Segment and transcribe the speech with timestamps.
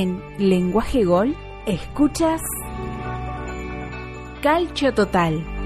[0.00, 1.34] En Lenguaje Gol
[1.66, 2.40] escuchas
[4.40, 5.57] Calcio Total.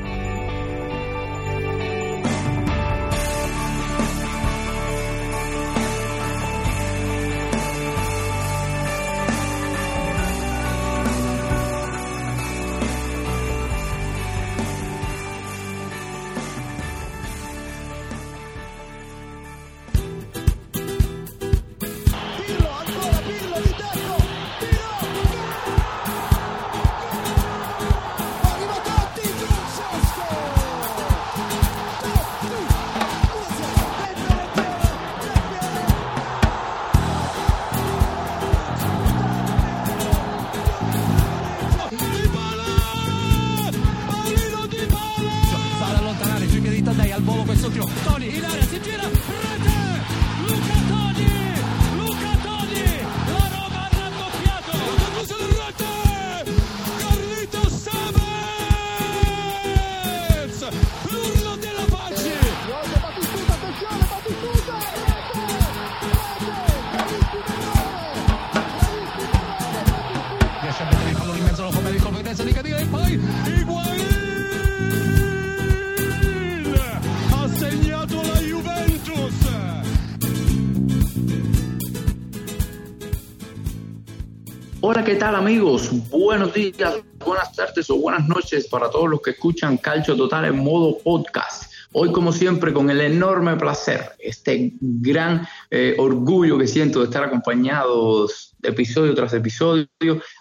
[85.12, 85.90] ¿Qué tal amigos?
[86.08, 90.56] Buenos días, buenas tardes o buenas noches para todos los que escuchan Calcio Total en
[90.56, 91.70] modo podcast.
[91.92, 97.24] Hoy, como siempre, con el enorme placer, este gran eh, orgullo que siento de estar
[97.24, 99.86] acompañados episodio tras episodio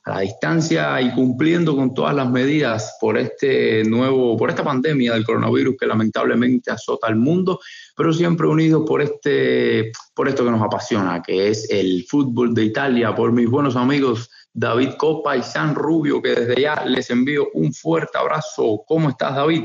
[0.06, 5.14] a la distancia y cumpliendo con todas las medidas por este nuevo, por esta pandemia
[5.14, 7.60] del coronavirus que lamentablemente azota al mundo,
[7.98, 12.64] pero siempre unidos por este, por esto que nos apasiona, que es el fútbol de
[12.64, 17.48] Italia, por mis buenos amigos David Copa y San Rubio, que desde ya les envío
[17.54, 18.84] un fuerte abrazo.
[18.86, 19.64] ¿Cómo estás, David?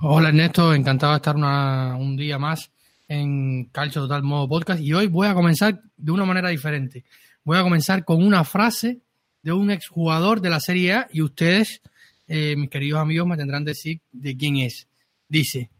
[0.00, 2.70] Hola Ernesto, encantado de estar una- un día más
[3.06, 7.04] en Calcio Total Modo Podcast y hoy voy a comenzar de una manera diferente.
[7.44, 9.00] Voy a comenzar con una frase
[9.42, 11.82] de un exjugador de la Serie A y ustedes,
[12.26, 14.88] eh, mis queridos amigos, me tendrán que decir de quién es.
[15.28, 15.70] Dice,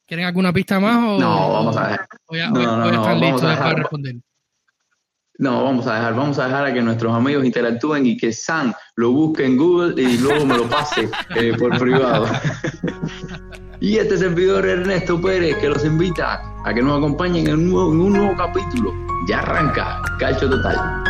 [0.07, 2.01] ¿Quieren alguna pista más o, No, vamos a ver.
[2.27, 4.17] o ya, No, están listos para responder?
[5.39, 8.75] No, vamos a dejar, vamos a dejar a que nuestros amigos interactúen y que Sam
[8.97, 12.27] lo busque en Google y luego me lo pase eh, por privado.
[13.81, 17.93] y este servidor Ernesto Pérez que los invita a que nos acompañen en un nuevo,
[17.93, 18.93] en un nuevo capítulo.
[19.29, 21.08] Ya arranca Calcio Total.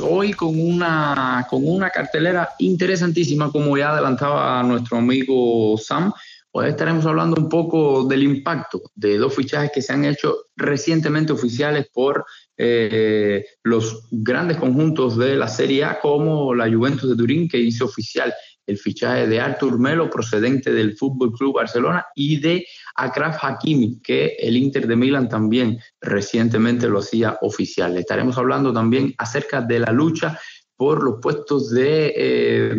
[0.00, 6.12] Hoy con una, con una cartelera interesantísima, como ya adelantaba nuestro amigo Sam.
[6.52, 11.32] Hoy estaremos hablando un poco del impacto de dos fichajes que se han hecho recientemente
[11.32, 12.24] oficiales por
[12.56, 17.84] eh, los grandes conjuntos de la Serie A, como la Juventus de Turín, que hizo
[17.84, 18.34] oficial
[18.66, 22.66] el fichaje de Artur Melo, procedente del Fútbol Club Barcelona, y de
[23.00, 27.96] Akraf Hakimi, que el Inter de Milán también recientemente lo hacía oficial.
[27.96, 30.38] Estaremos hablando también acerca de la lucha
[30.76, 32.76] por los puestos de, eh,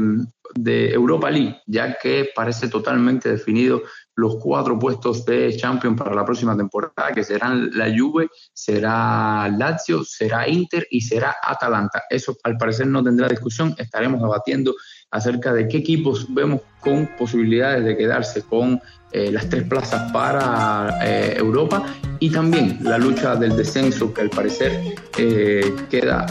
[0.55, 3.83] de Europa League, ya que parece totalmente definido
[4.15, 10.03] los cuatro puestos de Champions para la próxima temporada, que serán la Juve, será Lazio,
[10.03, 12.03] será Inter y será Atalanta.
[12.09, 14.75] Eso al parecer no tendrá discusión, estaremos debatiendo
[15.11, 18.81] acerca de qué equipos vemos con posibilidades de quedarse con
[19.11, 21.83] eh, las tres plazas para eh, Europa
[22.19, 26.25] y también la lucha del descenso que al parecer eh, queda,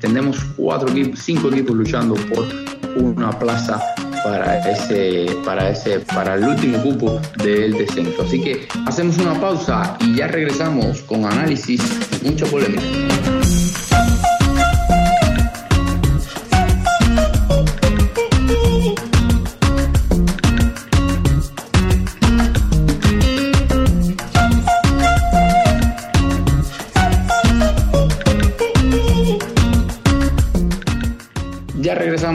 [0.00, 2.46] tenemos cuatro cinco equipos luchando por
[2.96, 3.80] una plaza
[4.24, 8.22] para ese, para ese, para el último cupo del descenso.
[8.22, 11.82] Así que hacemos una pausa y ya regresamos con análisis,
[12.22, 13.43] mucha polémica.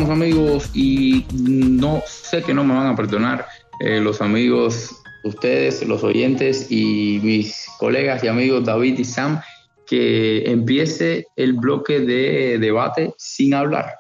[0.08, 3.48] Amigos y no sé que no me van a perdonar
[3.82, 9.42] eh, los amigos, ustedes, los oyentes y mis colegas y amigos David y Sam
[9.86, 13.96] que empiece el bloque de debate sin hablar,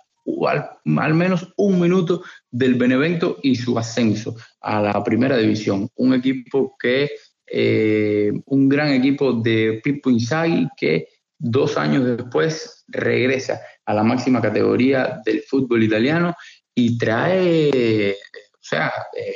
[0.47, 0.69] al,
[0.99, 5.89] al menos un minuto del Benevento y su ascenso a la primera división.
[5.95, 7.09] Un equipo que,
[7.51, 11.07] eh, un gran equipo de Pippo Inzaghi que
[11.39, 16.35] dos años después regresa a la máxima categoría del fútbol italiano
[16.75, 18.15] y trae,
[18.53, 19.33] o sea, eh,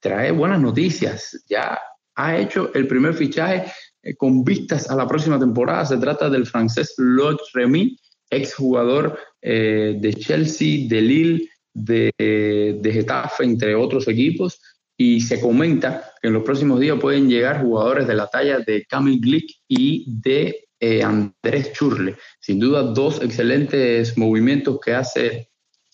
[0.00, 1.44] trae buenas noticias.
[1.48, 1.78] Ya
[2.16, 3.70] ha hecho el primer fichaje
[4.02, 5.86] eh, con vistas a la próxima temporada.
[5.86, 7.96] Se trata del francés Lot Remy,
[8.30, 14.60] exjugador eh, de Chelsea, de Lille, de, de Getafe, entre otros equipos.
[14.96, 18.84] Y se comenta que en los próximos días pueden llegar jugadores de la talla de
[18.86, 22.16] Camille Glick y de eh, Andrés Churle.
[22.38, 25.48] Sin duda, dos excelentes movimientos que hace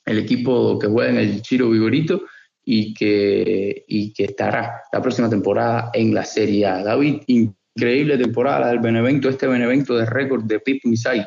[0.05, 2.23] el equipo que juega en el Chiro Vigorito
[2.65, 6.83] y que, y que estará la próxima temporada en la Serie A.
[6.83, 11.25] David, increíble temporada del Benevento, este Benevento de récord de Pip Misai.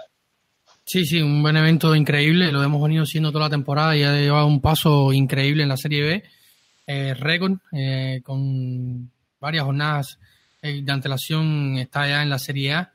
[0.86, 4.48] Sí, sí, un Benevento increíble, lo hemos venido siendo toda la temporada y ha llevado
[4.48, 6.24] un paso increíble en la Serie B.
[6.86, 9.10] Eh, récord, eh, con
[9.40, 10.20] varias jornadas
[10.62, 12.93] de antelación, está ya en la Serie A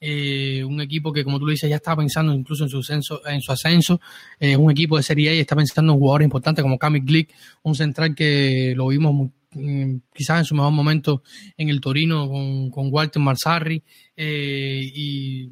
[0.00, 3.26] eh, un equipo que, como tú lo dices, ya estaba pensando incluso en su ascenso,
[3.26, 4.00] en su ascenso.
[4.38, 7.34] Es un equipo de Serie A y está pensando en jugadores importantes como Kamil Glick,
[7.62, 11.22] un central que lo vimos mm, quizás en su mejor momento
[11.56, 13.82] en el Torino con, con Walter Marzarri
[14.16, 15.50] eh, y,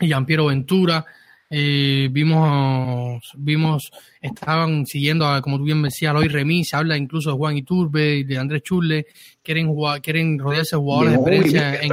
[0.00, 1.04] y Giampiero Ventura.
[1.50, 7.30] Eh, vimos, vimos, estaban siguiendo, a, como tú bien decías, hoy Remy, se habla incluso
[7.30, 9.06] de Juan Iturbe, de Andrés Churle,
[9.42, 11.90] quieren, quieren rodearse de jugadores de experiencia en,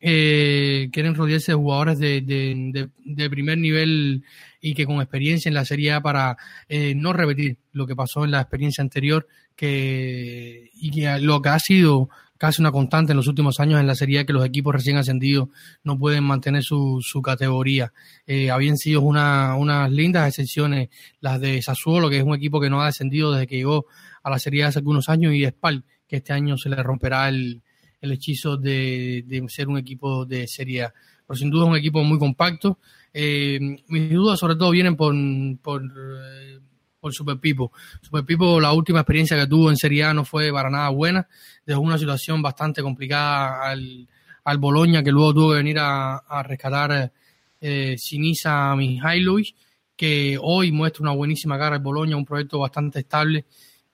[0.00, 4.24] eh, quieren rodearse de jugadores de, de, primer nivel
[4.60, 6.36] y que con experiencia en la Serie A para
[6.68, 11.48] eh, no repetir lo que pasó en la experiencia anterior que, y que lo que
[11.48, 14.46] ha sido casi una constante en los últimos años en la Serie A que los
[14.46, 15.48] equipos recién ascendidos
[15.82, 17.92] no pueden mantener su, su categoría.
[18.26, 20.90] Eh, habían sido una, unas lindas excepciones
[21.20, 23.86] las de Sassuolo, que es un equipo que no ha descendido desde que llegó
[24.22, 27.28] a la Serie A hace algunos años, y Spal, que este año se le romperá
[27.28, 27.62] el,
[28.00, 30.94] el hechizo de, ser un equipo de Serie A.
[31.26, 32.78] Pero sin duda es un equipo muy compacto.
[33.12, 33.58] Eh,
[33.88, 35.14] mis dudas sobre todo vienen por,
[35.62, 36.58] por, eh,
[37.00, 37.72] por Super Pipo.
[38.00, 38.24] Super
[38.60, 41.28] la última experiencia que tuvo en Serie A no fue para nada buena.
[41.66, 44.08] Dejó una situación bastante complicada al,
[44.44, 47.12] al Boloña, que luego tuvo que venir a, rescatar
[47.60, 49.54] eh, Sinisa Mihailovic,
[49.94, 53.44] que hoy muestra una buenísima cara al Boloña, un proyecto bastante estable.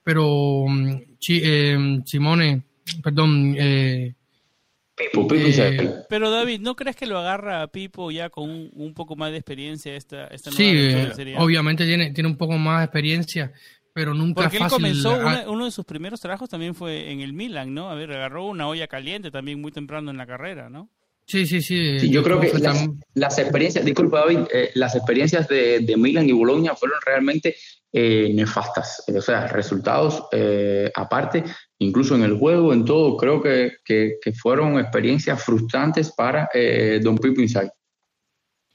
[0.01, 2.63] Pero mm, eh, Simone
[3.03, 4.13] Perdón, eh,
[4.95, 9.17] Pipo, eh, pero David, ¿no crees que lo agarra a Pipo ya con un, poco
[9.17, 13.51] más de experiencia esta, esta Sí, eh, obviamente tiene, tiene un poco más de experiencia,
[13.91, 14.85] pero nunca Porque fácil.
[14.85, 17.89] él comenzó, uno de sus primeros trabajos también fue en el Milan, ¿no?
[17.89, 20.89] A ver, agarró una olla caliente también muy temprano en la carrera, ¿no?
[21.27, 21.99] Sí, sí, sí.
[21.99, 22.51] sí yo creo que
[23.15, 24.39] las, experiencias, disculpa David,
[24.75, 27.55] las experiencias de, de Milan y Bologna fueron realmente
[27.97, 29.05] eh, nefastas.
[29.07, 31.45] O sea, resultados eh, aparte,
[31.79, 37.17] incluso en el juego, en todo, creo que, que, fueron experiencias frustrantes para eh, Don
[37.17, 37.71] Pipo Inside.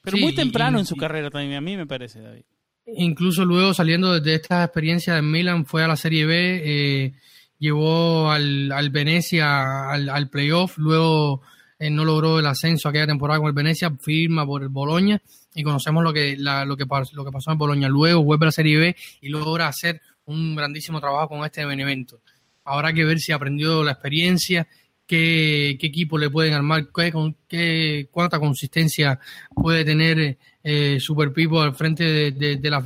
[0.01, 2.45] Pero muy temprano en su carrera también, a mí me parece, David.
[2.87, 7.13] Incluso luego saliendo de esta experiencia en Milan, fue a la Serie B, eh,
[7.59, 11.43] llevó al, al Venecia al, al playoff, luego
[11.89, 15.23] no logró el ascenso aquella temporada con el Venecia, firma por el Boloña
[15.55, 16.85] y conocemos lo que, lo que,
[17.15, 17.89] lo que pasó en Boloña.
[17.89, 22.21] Luego vuelve a la Serie B y logra hacer un grandísimo trabajo con este Benevento.
[22.65, 24.69] Habrá que ver si aprendió la experiencia,
[25.07, 29.19] qué, qué equipo le pueden armar, qué, con- qué, cuánta consistencia
[29.55, 32.85] puede tener eh, Super Pipo al frente de, de- de las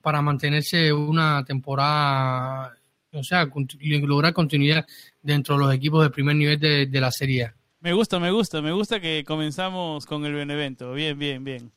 [0.00, 2.74] para mantenerse una temporada,
[3.12, 3.46] o sea,
[4.06, 4.86] lograr continuidad
[5.20, 7.54] dentro de los equipos de primer nivel de, de la Serie A.
[7.82, 10.92] Me gusta, me gusta, me gusta que comenzamos con el Benevento.
[10.92, 11.72] Bien, bien, bien.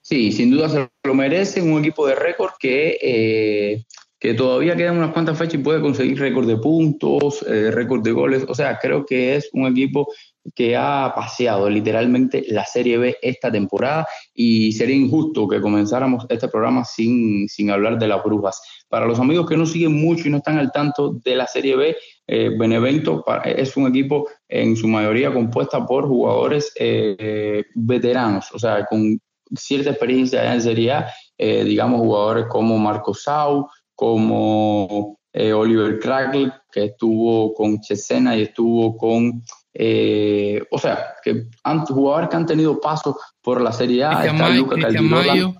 [0.00, 3.84] Sí, sin duda se lo merece un equipo de récord que, eh,
[4.18, 8.10] que todavía quedan unas cuantas fechas y puede conseguir récord de puntos, eh, récord de
[8.10, 8.44] goles.
[8.48, 10.12] O sea, creo que es un equipo
[10.54, 16.48] que ha paseado literalmente la Serie B esta temporada y sería injusto que comenzáramos este
[16.48, 18.60] programa sin, sin hablar de las brujas.
[18.88, 21.76] Para los amigos que no siguen mucho y no están al tanto de la Serie
[21.76, 21.96] B,
[22.28, 28.84] eh, Benevento es un equipo en su mayoría compuesta por jugadores eh, veteranos, o sea,
[28.86, 29.20] con
[29.56, 36.84] cierta experiencia en Serie A, eh, digamos jugadores como Marco Sau, como Oliver Crackle, que
[36.84, 39.42] estuvo con Chesena y estuvo con,
[39.78, 44.34] eh, o sea, que han, jugadores que han tenido paso por la Serie A, Cristian
[44.36, 45.54] está May- Luca Cristian Caldirola, Mayo,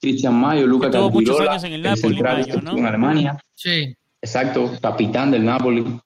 [0.00, 2.58] Cristian Mayo, Luca tuvo muchos Caldirola, años en el el Napoli, central Mayo, que ¿no?
[2.58, 3.38] estuvo en Alemania.
[3.54, 6.00] sí, Exacto, capitán del Napoli.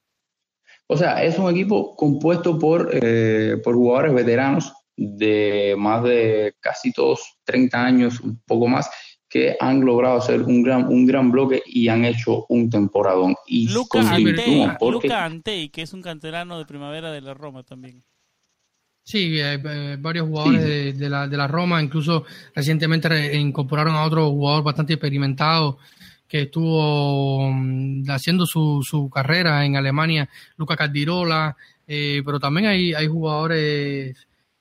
[0.89, 6.93] O sea, es un equipo compuesto por, eh, por jugadores veteranos de más de casi
[6.93, 8.91] todos 30 años, un poco más,
[9.31, 13.37] que han logrado hacer un gran, un gran bloque y han hecho un temporadón.
[13.47, 17.63] Y Luca Antei, porque Luca Antei, que es un canterano de primavera de la Roma
[17.63, 18.03] también.
[19.05, 20.69] Sí, hay, eh, varios jugadores Sí.
[20.69, 25.79] de, de la, de la Roma, incluso recientemente re- incorporaron a otro jugador bastante experimentado
[26.29, 31.57] que estuvo mm, haciendo su, su carrera en Alemania, Luca Caldirola,
[31.87, 34.17] eh, pero también hay, hay jugadores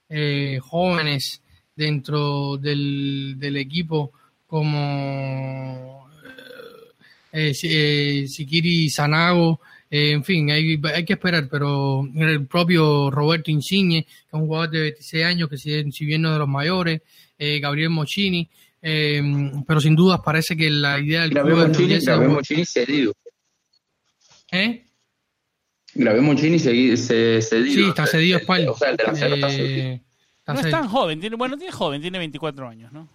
[0.09, 1.41] eh, jóvenes
[1.75, 4.11] dentro del, del equipo
[4.49, 6.09] como
[7.31, 13.51] eh, eh, Sikiri Sanago, eh, en fin, hay, hay que esperar, pero el propio Roberto
[13.51, 16.39] Insigne, que es un jugador de 26 años, que si, si bien no es de
[16.39, 17.01] los mayores,
[17.37, 18.49] eh, Gabriel Mochini,
[18.81, 19.21] eh,
[19.67, 23.13] pero sin dudas parece que la idea del Gabriel club Mochini, Gabriel Mochini cedido.
[24.51, 24.85] ¿Eh?
[25.93, 26.97] Gabriel Mochini cedido.
[26.97, 28.67] Sí, está cedido a Spal.
[28.69, 29.79] O sea, el delantero está cedido.
[29.79, 30.01] Eh,
[30.39, 33.09] está No es tan joven, tiene, bueno, tiene joven, tiene 24 años, ¿no?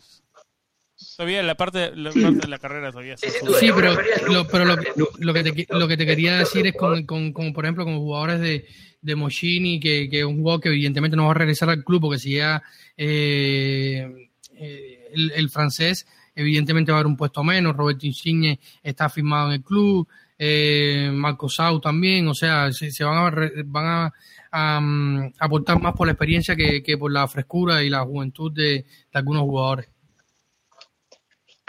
[1.17, 3.17] Todavía la parte, la parte de la carrera joven.
[3.19, 3.95] Sí, pero,
[4.31, 7.33] lo, pero lo, que- lo que te, lo que te quería decir es con, con,
[7.33, 8.67] con, por ejemplo, con jugadores de,
[9.01, 12.01] de Moschini, que, que es un jugador que evidentemente no va a regresar al club
[12.03, 12.63] porque si ya
[12.97, 19.09] eh, eh, el, el francés evidentemente va a haber un puesto menos, Roberto Insigne está
[19.09, 23.53] firmado en el club, eh, Marco Sau también, o sea, se, se van a, re-
[23.65, 24.13] van
[24.51, 28.51] a, mm, aportar más por la experiencia que, que por la frescura y la juventud
[28.53, 29.87] de, de algunos jugadores.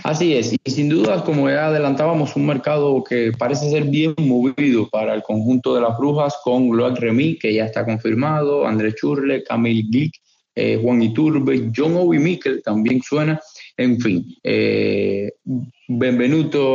[0.05, 4.88] Así es, y sin duda, como ya adelantábamos, un mercado que parece ser bien movido
[4.88, 9.43] para el conjunto de las brujas con Loac Remy, que ya está confirmado, André Churle,
[9.43, 10.13] Camille Glick,
[10.53, 13.41] eh, Juan Iturbe, John Obi Mikel también suena,
[13.77, 15.31] en fin, eh,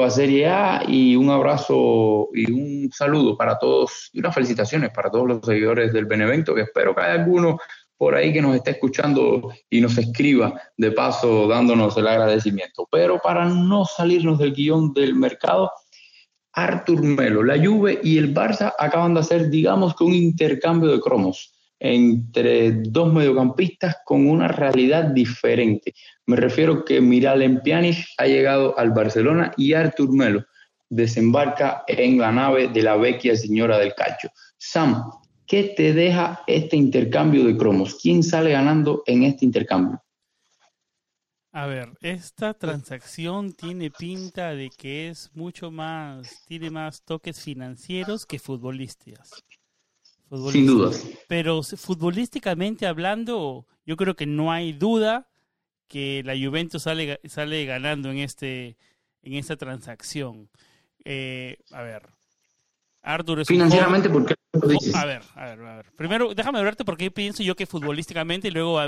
[0.04, 5.08] a Serie A y un abrazo y un saludo para todos y unas felicitaciones para
[5.08, 7.58] todos los seguidores del Benevento, que espero que haya alguno
[8.00, 12.88] por ahí que nos esté escuchando y nos escriba de paso dándonos el agradecimiento.
[12.90, 15.70] Pero para no salirnos del guion del mercado,
[16.54, 20.98] Artur Melo, la Juve y el Barça acaban de hacer, digamos que un intercambio de
[20.98, 25.92] cromos entre dos mediocampistas con una realidad diferente.
[26.24, 30.42] Me refiero que Miralem Pjanic ha llegado al Barcelona y Artur Melo
[30.88, 34.30] desembarca en la nave de la vecchia señora del calcio.
[34.56, 35.04] Sam,
[35.50, 37.98] ¿qué te deja este intercambio de cromos?
[38.00, 40.00] ¿Quién sale ganando en este intercambio?
[41.50, 48.26] A ver, esta transacción tiene pinta de que es mucho más, tiene más toques financieros
[48.26, 49.44] que futbolísticos.
[50.52, 51.04] Sin dudas.
[51.26, 55.28] Pero futbolísticamente hablando, yo creo que no hay duda
[55.88, 58.76] que la Juventus sale, sale ganando en este
[59.22, 60.48] en esta transacción.
[61.04, 62.08] Eh, a ver,
[63.02, 64.94] Arthur es Financieramente, joven- ¿por qué lo dices?
[64.94, 65.86] a ver, a ver, a ver.
[65.96, 68.78] Primero, déjame hablarte por qué pienso yo que futbolísticamente y luego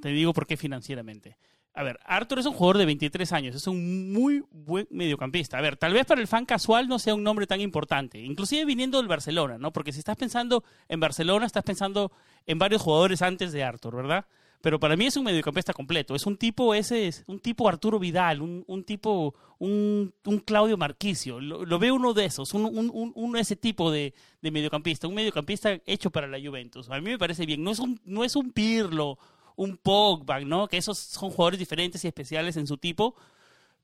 [0.00, 1.36] te digo por qué financieramente.
[1.76, 5.58] A ver, Arthur es un jugador de 23 años, es un muy buen mediocampista.
[5.58, 8.64] A ver, tal vez para el fan casual no sea un nombre tan importante, inclusive
[8.64, 9.72] viniendo del Barcelona, ¿no?
[9.72, 12.12] Porque si estás pensando en Barcelona, estás pensando
[12.46, 14.24] en varios jugadores antes de Arthur, ¿verdad?
[14.64, 16.14] Pero para mí es un mediocampista completo.
[16.14, 20.78] Es un tipo ese, es un tipo Arturo Vidal, un, un tipo, un, un Claudio
[20.78, 21.38] Marquicio.
[21.38, 25.16] Lo, lo veo uno de esos, un, un, un ese tipo de, de mediocampista, un
[25.16, 26.88] mediocampista hecho para la Juventus.
[26.88, 27.62] A mí me parece bien.
[27.62, 29.18] No es un, no es un Pirlo,
[29.54, 30.66] un Pogba, ¿no?
[30.66, 33.14] Que esos son jugadores diferentes y especiales en su tipo.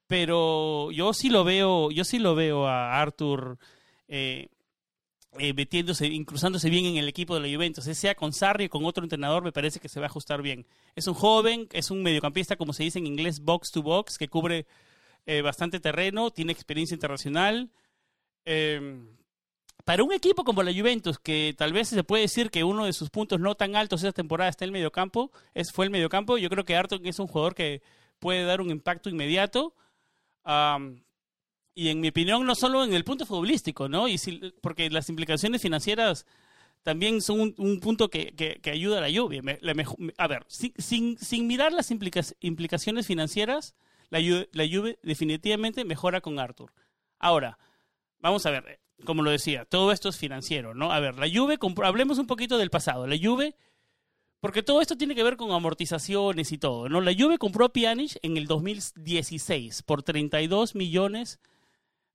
[0.06, 3.58] Pero yo sí lo veo, yo sí lo veo a Arthur
[4.08, 4.49] eh,
[5.38, 7.84] eh, metiéndose, incruzándose bien en el equipo de la Juventus.
[7.84, 10.66] Sea con Sarri o con otro entrenador, me parece que se va a ajustar bien.
[10.96, 14.28] Es un joven, es un mediocampista, como se dice en inglés, box to box, que
[14.28, 14.66] cubre
[15.26, 17.70] eh, bastante terreno, tiene experiencia internacional.
[18.44, 19.00] Eh,
[19.84, 22.92] para un equipo como la Juventus, que tal vez se puede decir que uno de
[22.92, 26.38] sus puntos no tan altos esta temporada está en el mediocampo, es, fue el mediocampo,
[26.38, 27.82] yo creo que Arton es un jugador que
[28.18, 29.75] puede dar un impacto inmediato.
[31.75, 34.09] Y en mi opinión, no solo en el punto futbolístico, ¿no?
[34.09, 34.19] Y
[34.61, 36.27] porque las implicaciones financieras
[36.83, 39.43] también son un, punto que, que, ayuda a la lluvia.
[40.19, 43.75] a ver, sin, sin, mirar las implicaciones financieras,
[44.09, 44.21] la,
[44.53, 46.73] la lluvia definitivamente mejora con Arthur.
[47.19, 47.59] Ahora,
[48.19, 50.93] vamos a ver, como lo decía, todo esto es financiero, ¿no?
[50.93, 53.07] A ver, la Juve, hablemos un poquito del pasado.
[53.07, 53.57] La Juve,
[54.41, 57.00] porque todo esto tiene que ver con amortizaciones y todo, ¿no?
[57.00, 61.41] La Juve compró a Pjanic en el 2016 por 32 millones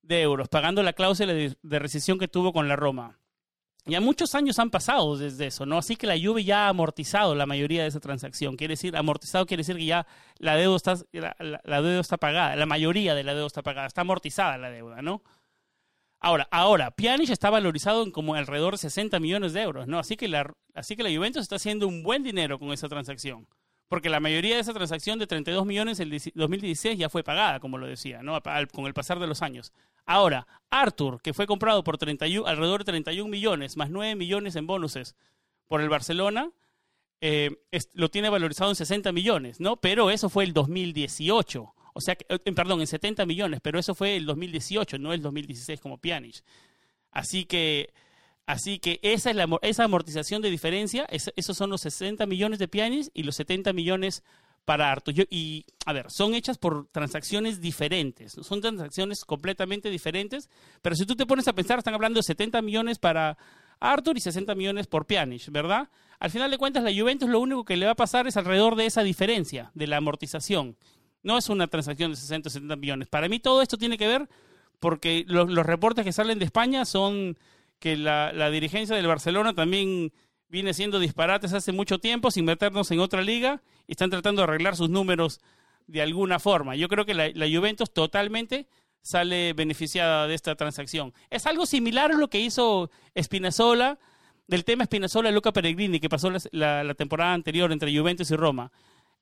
[0.07, 3.19] de euros, pagando la cláusula de, recesión que tuvo con la Roma.
[3.87, 5.77] Ya muchos años han pasado desde eso, ¿no?
[5.77, 8.57] Así que la Juve ya ha amortizado la mayoría de esa transacción.
[8.57, 10.07] Quiere decir, amortizado quiere decir que ya
[10.39, 14.01] la deuda está, la deuda está pagada, la mayoría de la deuda está pagada, está
[14.01, 15.21] amortizada la deuda, ¿no?
[16.19, 19.99] Ahora, ahora, Pjanic está valorizado en como alrededor de 60 millones de euros, ¿no?
[19.99, 23.47] Así que la, así que la Juventus está haciendo un buen dinero con esa transacción.
[23.87, 27.77] Porque la mayoría de esa transacción de 32 millones en 2016 ya fue pagada, como
[27.77, 28.39] lo decía, ¿no?
[28.73, 29.73] Con el pasar de los años.
[30.05, 34.65] Ahora, Arthur, que fue comprado por 31, alrededor de 31 millones, más 9 millones en
[34.65, 35.15] bonuses
[35.67, 36.51] por el Barcelona,
[37.21, 37.57] eh,
[37.93, 39.77] lo tiene valorizado en 60 millones, ¿no?
[39.77, 41.73] Pero eso fue el 2018.
[41.93, 45.79] O sea, eh, perdón, en 70 millones, pero eso fue el 2018, no el 2016
[45.79, 46.43] como Pjanic.
[47.11, 47.93] Así que,
[48.45, 52.67] así que esa, es la, esa amortización de diferencia, esos son los 60 millones de
[52.67, 54.23] Pjanic y los 70 millones
[54.65, 55.13] para Arthur.
[55.29, 60.49] y, a ver, son hechas por transacciones diferentes, son transacciones completamente diferentes,
[60.81, 63.37] pero si tú te pones a pensar, están hablando de 70 millones para
[63.79, 65.89] Arthur y 60 millones por Pjanic, ¿verdad?
[66.19, 68.75] Al final de cuentas, la Juventus lo único que le va a pasar es alrededor
[68.75, 70.77] de esa diferencia, de la amortización.
[71.23, 73.07] No es una transacción de 60 o 70 millones.
[73.07, 74.29] Para mí todo esto tiene que ver
[74.79, 77.37] porque los, reportes que salen de España son
[77.85, 80.11] que la, dirigencia del Barcelona también
[80.49, 84.47] viene siendo disparates hace mucho tiempo sin meternos en otra liga y están tratando de
[84.47, 85.39] arreglar sus números
[85.85, 86.75] de alguna forma.
[86.75, 88.65] Yo creo que la, Juventus totalmente
[89.03, 91.13] sale beneficiada de esta transacción.
[91.29, 93.99] Es algo similar a lo que hizo Spinazzola,
[94.47, 98.71] del tema Spinazzola-Luca Peregrini, que pasó la, la, temporada anterior entre Juventus y Roma.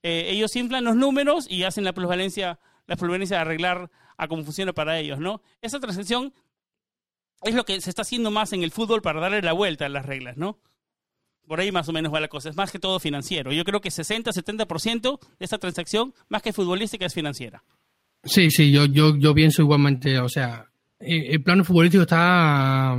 [0.03, 4.71] Eh, ellos inflan los números y hacen la plusvalencia, la de arreglar a cómo funciona
[4.71, 5.41] para ellos, ¿no?
[5.61, 6.33] Esa transacción
[7.43, 9.89] es lo que se está haciendo más en el fútbol para darle la vuelta a
[9.89, 10.59] las reglas, ¿no?
[11.47, 12.49] Por ahí más o menos va la cosa.
[12.49, 13.51] Es más que todo financiero.
[13.51, 17.63] Yo creo que 60-70% de esta transacción, más que futbolística, es financiera.
[18.23, 20.19] Sí, sí, yo, yo, yo pienso igualmente.
[20.19, 20.65] O sea,
[20.99, 22.95] eh, el plano futbolístico está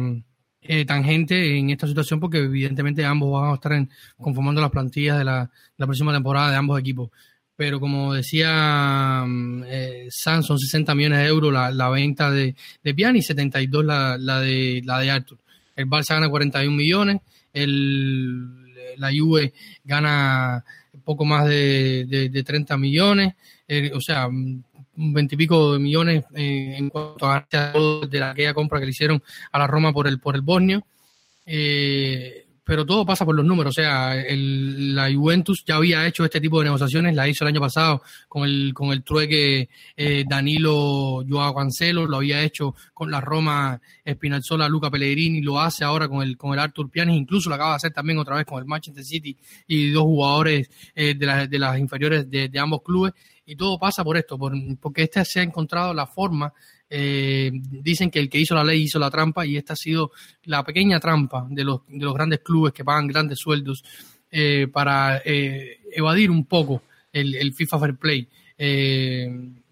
[0.60, 5.24] eh, tangente en esta situación porque evidentemente ambos van a estar conformando las plantillas de
[5.24, 7.10] la, próxima temporada de ambos equipos.
[7.56, 13.20] Pero como decía mm, eh, son 60 millones de euros la, venta de, de Piani
[13.20, 15.38] y 72 la, la, de, la de Arthur.
[15.76, 17.20] El Barça gana 41 millones,
[17.52, 19.52] el, la Juve
[19.84, 20.64] gana
[21.04, 23.34] poco más de, de, 30 millones,
[23.92, 24.28] o sea,
[24.96, 27.46] veintipico de millones eh, en cuanto a
[28.08, 30.84] de la, aquella compra que le hicieron a la Roma por el por el Bosnio.
[31.46, 33.70] Eh, pero todo pasa por los números.
[33.70, 37.48] O sea, el, la Juventus ya había hecho este tipo de negociaciones, la hizo el
[37.48, 43.10] año pasado con el, con el trueque eh, Danilo Joao Cancelo, lo había hecho con
[43.10, 47.48] la Roma Spinazzola Luca Pellegrini, lo hace ahora con el, con el Artur Pianis, incluso
[47.48, 51.14] lo acaba de hacer también otra vez con el Manchester City y dos jugadores de,
[51.14, 53.12] de las inferiores de, de ambos clubes
[53.46, 56.52] y todo pasa por esto, por, porque este se ha encontrado la forma,
[56.90, 60.12] eh, dicen que el que hizo la ley hizo la trampa y esta ha sido
[60.44, 63.84] la pequeña trampa de los, de los grandes clubes que pagan grandes sueldos
[64.30, 68.28] eh, para eh, evadir un poco el, el FIFA Fair Play.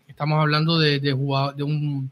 [0.07, 2.11] estamos hablando de, de, de un...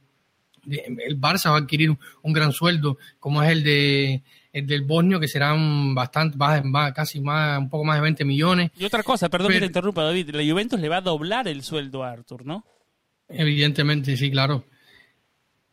[0.66, 5.20] el Barça va a adquirir un gran sueldo como es el de el del Bosnio,
[5.20, 8.70] que serán bastante, va, casi más, un poco más de 20 millones.
[8.76, 11.62] Y otra cosa, perdón que te interrumpa, David, la Juventus le va a doblar el
[11.62, 12.64] sueldo a Arthur, ¿no?
[13.28, 14.64] Evidentemente, sí, claro.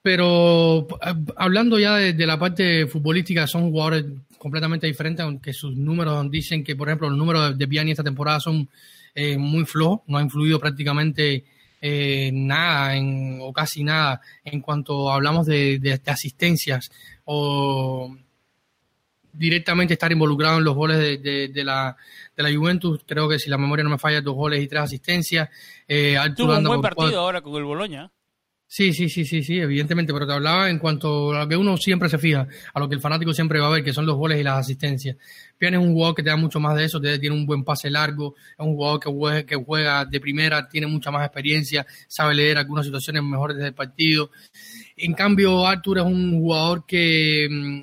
[0.08, 4.06] Pero eh, hablando ya de, la parte futbolística, son jugadores
[4.38, 8.39] completamente diferentes, aunque sus números dicen que, por ejemplo, los números de Piani esta temporada
[8.39, 8.70] son
[9.13, 11.43] eh, muy flojos, no ha influido prácticamente
[11.82, 16.89] eh, nada en, o casi nada en cuanto hablamos de, de asistencias
[17.26, 18.15] o
[19.34, 21.98] directamente estar involucrado en los goles de, la,
[22.34, 23.02] de la Juventus.
[23.06, 25.50] Creo que si la memoria no me falla, dos goles y tres asistencias.
[25.86, 28.10] Eh, Tuvo un buen partido ahora con el Boloña.
[28.69, 31.77] Sí, sí, sí, sí, sí, evidentemente, pero te hablaba en cuanto a lo que uno
[31.77, 34.17] siempre se fija, a lo que el fanático siempre va a ver, que son los
[34.17, 35.15] goles y las asistencias.
[35.58, 37.89] Pian es un jugador que te da mucho más de eso, tiene un buen pase
[37.89, 42.36] largo, es un jugador que juega, que juega de primera, tiene mucha más experiencia, sabe
[42.36, 44.32] leer algunas situaciones mejores desde el partido.
[44.97, 47.82] En cambio, Arthur es un jugador que mm,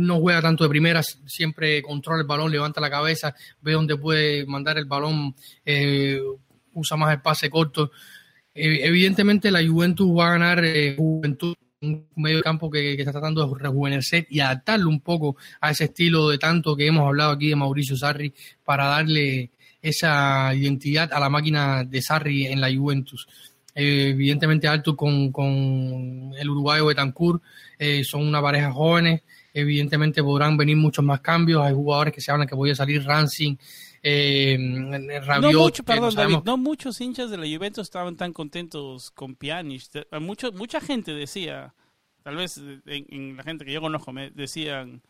[0.00, 4.46] no juega tanto de primera, siempre controla el balón, levanta la cabeza, ve dónde puede
[4.46, 6.20] mandar el balón, eh,
[6.72, 7.90] usa más el pase corto
[8.54, 13.58] evidentemente la Juventus va a ganar eh, Juventud, un medio campo que, está tratando de
[13.58, 17.56] rejuvenecer y adaptarlo un poco a ese estilo de tanto que hemos hablado aquí de
[17.56, 18.34] Mauricio Sarri
[18.64, 23.26] para darle esa identidad a la máquina de Sarri en la Juventus.
[23.74, 27.42] Eh, evidentemente Alto con, con el uruguayo Betancourt
[28.02, 29.22] son una pareja jóvenes,
[29.54, 33.56] evidentemente podrán venir muchos más cambios, hay jugadores que se hablan que podría salir Racing,
[34.02, 39.34] eh, no, mucho, perdón, David, no muchos hinchas de la Juventus estaban tan contentos con
[39.34, 39.82] Pjanic.
[40.20, 41.74] Mucho, mucha gente decía,
[42.22, 45.02] tal vez en, la gente que yo conozco, me decían,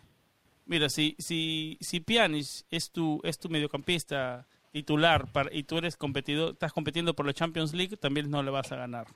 [0.67, 5.97] mira, si, si, si Pjanic es tu, es tu mediocampista titular para, y tú eres
[5.97, 9.07] competidor, estás compitiendo por la Champions League, también no le vas a ganar.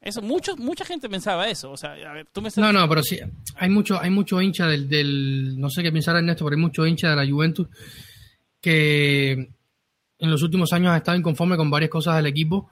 [0.00, 1.70] Eso, mucho, mucha gente pensaba eso.
[1.70, 3.18] O sea, a ver, tú me No, no, pero sí,
[3.56, 6.86] hay mucho, hay mucho hincha del, del, no sé qué pensar Ernesto, pero hay mucho
[6.86, 7.68] hincha de la Juventus
[8.60, 12.68] que en los últimos años ha estado inconforme con varias cosas del equipo,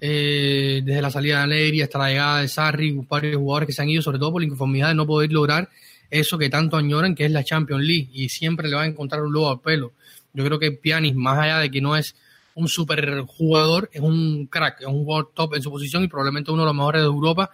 [0.00, 3.82] eh, desde la salida de Alegría hasta la llegada de Sarri, varios jugadores que se
[3.82, 5.68] han ido, sobre todo por la inconformidad de no poder lograr
[6.10, 9.22] eso que tanto añoran, que es la Champions League, y siempre le va a encontrar
[9.22, 9.92] un logo al pelo.
[10.32, 12.16] Yo creo que Pianis, más allá de que no es
[12.54, 16.50] un super jugador, es un crack, es un jugador top en su posición y probablemente
[16.50, 17.50] uno de los mejores de Europa,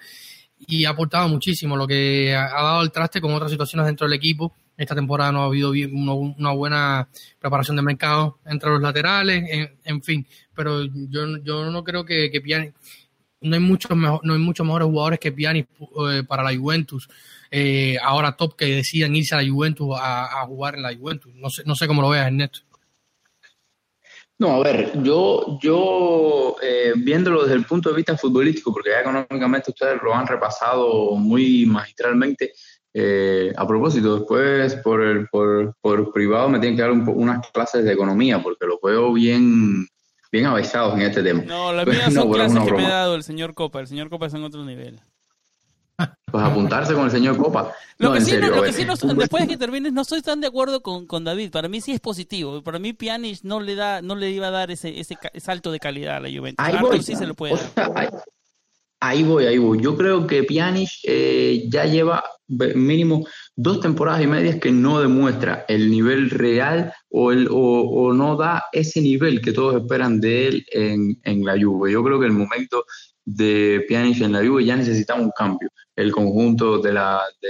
[0.66, 4.16] y ha aportado muchísimo, lo que ha dado el traste con otras situaciones dentro del
[4.16, 7.08] equipo esta temporada no ha habido una buena
[7.38, 10.26] preparación de mercado entre los laterales, en, fin.
[10.54, 12.72] Pero yo, yo no creo que, que Piani,
[13.40, 17.08] no hay muchos no hay muchos mejores jugadores que Piani eh, para la Juventus.
[17.50, 21.32] Eh, ahora top que decidan irse a la Juventus a, jugar en la Juventus.
[21.34, 22.60] No sé, no sé cómo lo veas, Ernesto.
[24.36, 29.00] No, a ver, yo, yo eh, viéndolo desde el punto de vista futbolístico, porque ya
[29.00, 32.52] económicamente ustedes lo han repasado muy magistralmente,
[32.96, 37.84] eh, a propósito, después por, el, por, por, privado me tienen que dar unas clases
[37.84, 39.88] de economía porque lo veo bien,
[40.30, 41.42] bien avesados en este tema.
[41.42, 43.80] No, las mías son clases que me ha dado el señor Copa.
[43.80, 45.00] El señor Copa es en otro nivel.
[45.96, 47.72] Pues apuntarse con el señor Copa.
[47.98, 50.82] Lo que sí, lo que sí después de que termines, no estoy tan de acuerdo
[50.82, 51.52] con, con, David.
[51.52, 52.60] Para mí sí es positivo.
[52.62, 55.78] Para mí Pjanic no le da, no le iba a dar ese, ese salto de
[55.78, 56.64] calidad a la Juventus.
[56.64, 58.24] Ahí sí se lo puede dar.
[59.06, 59.82] Ahí voy, ahí voy.
[59.82, 65.66] Yo creo que Pjanic eh, ya lleva mínimo dos temporadas y medias que no demuestra
[65.68, 71.44] el nivel real o, no da ese nivel que todos esperan de él en, en,
[71.44, 71.92] la Juve.
[71.92, 72.86] Yo creo que el momento
[73.24, 75.70] de Pjanic en la Juve ya necesitamos un cambio.
[75.96, 77.48] El conjunto de la de,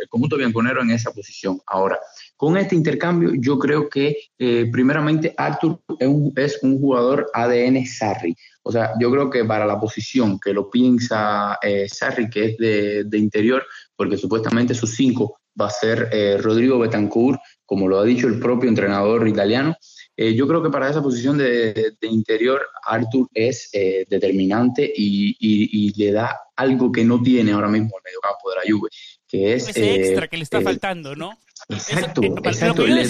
[0.00, 1.60] el conjunto bianconero en esa posición.
[1.66, 1.98] Ahora,
[2.36, 7.86] con este intercambio, yo creo que eh, primeramente Arthur es un, es un, jugador ADN
[7.86, 8.34] Sarri.
[8.62, 12.56] O sea, yo creo que para la posición que lo piensa eh, Sarri, que es
[12.56, 17.98] de, de, interior, porque supuestamente sus cinco va a ser eh, Rodrigo Betancourt, como lo
[17.98, 19.76] ha dicho el propio entrenador italiano.
[20.16, 26.12] Eh, yo creo que para esa posición de, interior, Arthur es eh, determinante y, le
[26.12, 28.88] da algo que no tiene ahora mismo el mediocampo de la Juve,
[29.28, 29.68] que es...
[29.68, 31.38] Ese extra que le está faltando, ¿no?
[31.68, 32.86] Exacto, eso, exacto.
[32.86, 33.06] le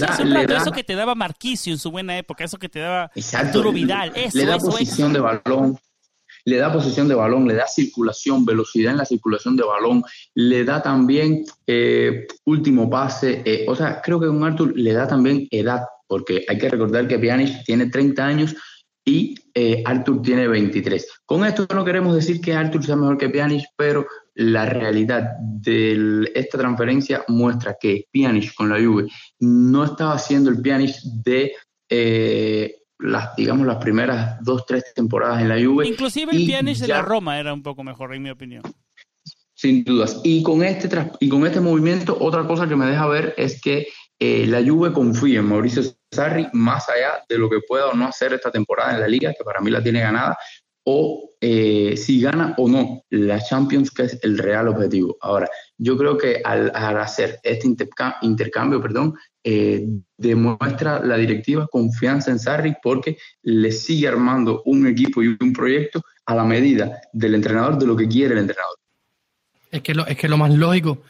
[0.46, 3.72] da, eso que te daba Marquisio en su buena época, eso que te daba Arturo
[3.72, 5.78] Vidal, eso, le da posición de balón,
[6.44, 10.64] le da posición de balón, le da circulación, velocidad en la circulación de balón, le
[10.64, 15.48] da también eh, último pase, eh, o sea, creo que con Arthur le da también
[15.50, 18.56] edad, porque hay que recordar que Pjanic tiene 30 años
[19.04, 21.20] y eh, Arthur tiene 23.
[21.24, 26.30] Con esto no queremos decir que Arthur sea mejor que Pjanic, pero la realidad de
[26.34, 29.06] esta transferencia muestra que Pjanic con la Juve
[29.40, 31.52] no estaba haciendo el Pjanic de
[32.98, 35.86] las, digamos, las primeras dos, tres temporadas en la Juve.
[35.86, 38.62] Inclusive el Pjanic de la Roma era un poco mejor, en mi opinión.
[39.54, 40.20] Sin dudas.
[40.24, 40.88] Y con este,
[41.20, 43.86] y con este movimiento, otra cosa que me deja ver es que
[44.18, 48.06] eh, la Juve confía en Mauricio Sarri más allá de lo que pueda o no
[48.06, 50.36] hacer esta temporada en la liga, que para mí la tiene ganada,
[50.84, 55.16] o eh, si gana o no la Champions, que es el real objetivo.
[55.20, 57.66] Ahora, yo creo que al, hacer este
[58.22, 59.84] intercambio, perdón, eh,
[60.16, 66.02] demuestra la directiva confianza en Sarri porque le sigue armando un equipo y un proyecto
[66.24, 68.76] a la medida del entrenador de lo que quiere el entrenador.
[69.70, 71.02] Es que lo, es que lo más lógico,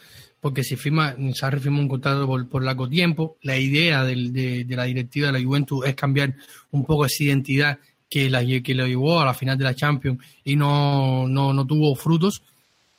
[0.47, 5.27] porque si firma, Sarri firma un contrato por, largo tiempo, la idea de, la directiva
[5.27, 6.37] de la Juventus es cambiar
[6.71, 10.21] un poco esa identidad que, la, que lo llevó a la final de la Champions
[10.45, 12.45] y no, no, no tuvo frutos.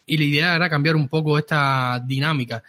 [0.05, 2.61] Y la idea era cambiar un poco esta dinámica.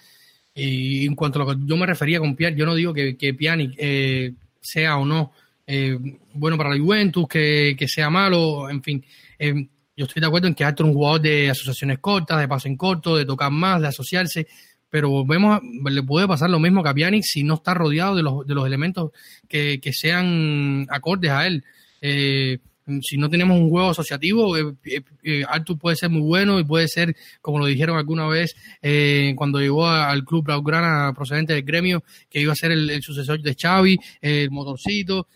[0.54, 3.16] Y en cuanto a lo que yo me refería con Pjanic, yo no digo que,
[3.16, 5.32] que Pjanic eh, sea o no
[5.66, 5.98] eh,
[6.34, 9.04] bueno para la Juventus, que, que, sea malo, en fin.
[9.40, 12.46] Eh, yo estoy de acuerdo en que Arthur es un jugador de asociaciones cortas, de
[12.46, 14.46] paso en corto, de tocar más, de asociarse,
[14.90, 18.46] pero vemos, le puede pasar lo mismo a Pjanic si no está rodeado de los,
[18.46, 19.10] de los elementos
[19.48, 21.64] que, que sean acordes a él.
[22.00, 22.58] Eh,
[23.02, 26.64] si no tenemos un juego asociativo, eh, eh, eh, Artur puede ser muy bueno y
[26.64, 31.52] puede ser, como lo dijeron alguna vez eh, cuando llegó a, al club Blaugrana procedente
[31.52, 35.26] del gremio, que iba a ser el, sucesor de Xavi, el motorcito,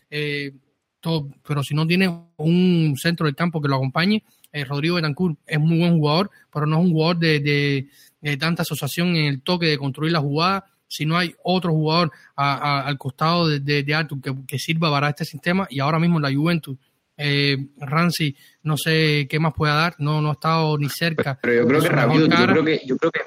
[1.01, 4.23] todo, pero si no tiene un centro del campo que lo acompañe,
[4.67, 7.89] Rodrigo Betancourt es muy buen jugador, pero no es un jugador de,
[8.23, 12.13] de tanta asociación en el toque de construir la jugada si no hay otro jugador
[12.37, 13.85] a, a, al costado de, de,
[14.23, 16.77] que, que, sirva para este sistema y ahora mismo la Juventus
[17.17, 21.39] eh, Ramsey no sé qué más pueda dar, no, no ha estado ni cerca.
[21.41, 23.21] Pero yo creo que Rabiot, yo creo que, yo creo que,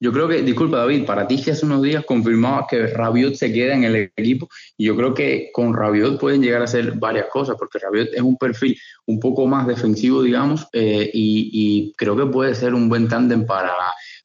[0.00, 3.52] yo creo que, disculpa David, para ti que hace unos días confirmabas que Rabiot se
[3.52, 7.26] queda en el equipo y yo creo que con Rabiot pueden llegar a hacer varias
[7.26, 12.16] cosas, porque Rabiot es un perfil un poco más defensivo, digamos, eh, y, y, creo
[12.16, 13.72] que puede ser un buen tándem para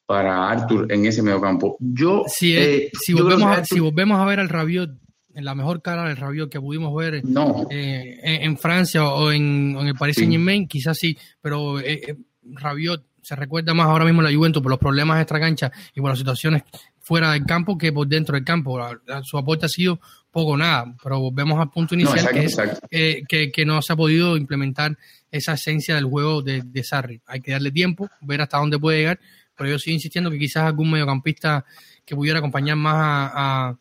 [0.05, 1.77] para Arthur en ese mediocampo.
[1.79, 4.91] Yo, si, eh, si, volvemos a, Arthur, si volvemos a ver al Rabiot
[5.33, 7.67] en la mejor cara del Rabiot que pudimos ver no.
[7.69, 12.17] eh, en, en, Francia o en, en el Paris Saint Germain, quizás sí, pero eh,
[12.43, 16.11] Rabiot se recuerda más ahora mismo la Juventus por los problemas extra cancha y por
[16.11, 16.63] las situaciones
[16.99, 18.79] fuera del campo que por dentro del campo.
[19.23, 19.99] Su aporte ha sido
[20.31, 23.81] poco nada, pero volvemos al punto inicial no, que, exacto, es, eh, que, que, no
[23.81, 24.97] se ha podido implementar
[25.31, 27.21] esa esencia del juego de, de Sarri.
[27.25, 29.19] Hay que darle tiempo, ver hasta dónde puede llegar,
[29.55, 31.65] pero yo sigo insistiendo que quizás algún mediocampista
[32.05, 33.77] que pudiera acompañar más a, a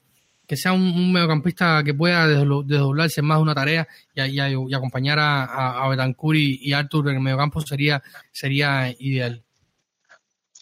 [0.46, 5.18] que sea un, mediocampista que pueda desdoblarse más de una tarea y, y, y acompañar
[5.18, 9.42] a, a, a Betancourt y, y, Arthur en el mediocampo sería, sería ideal.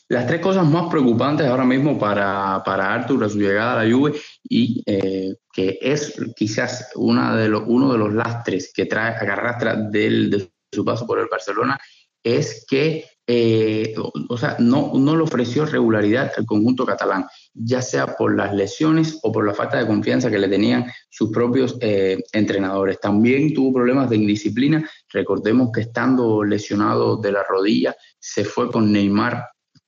[0.08, 3.90] Las tres cosas más preocupantes ahora mismo para, para Arthur a su llegada a la
[3.90, 4.12] Juve
[4.44, 9.26] y eh, que es quizás una de los, uno de los lastres que trae que
[9.26, 11.80] arrastra del, de su paso por el Barcelona
[12.22, 13.94] es que eh,
[14.28, 19.20] o sea, no, no le ofreció regularidad al conjunto catalán, ya sea por las lesiones
[19.22, 22.98] o por la falta de confianza que le tenían sus propios eh, entrenadores.
[23.00, 24.88] También tuvo problemas de indisciplina.
[25.10, 29.46] Recordemos que estando lesionado de la rodilla, se fue con Neymar,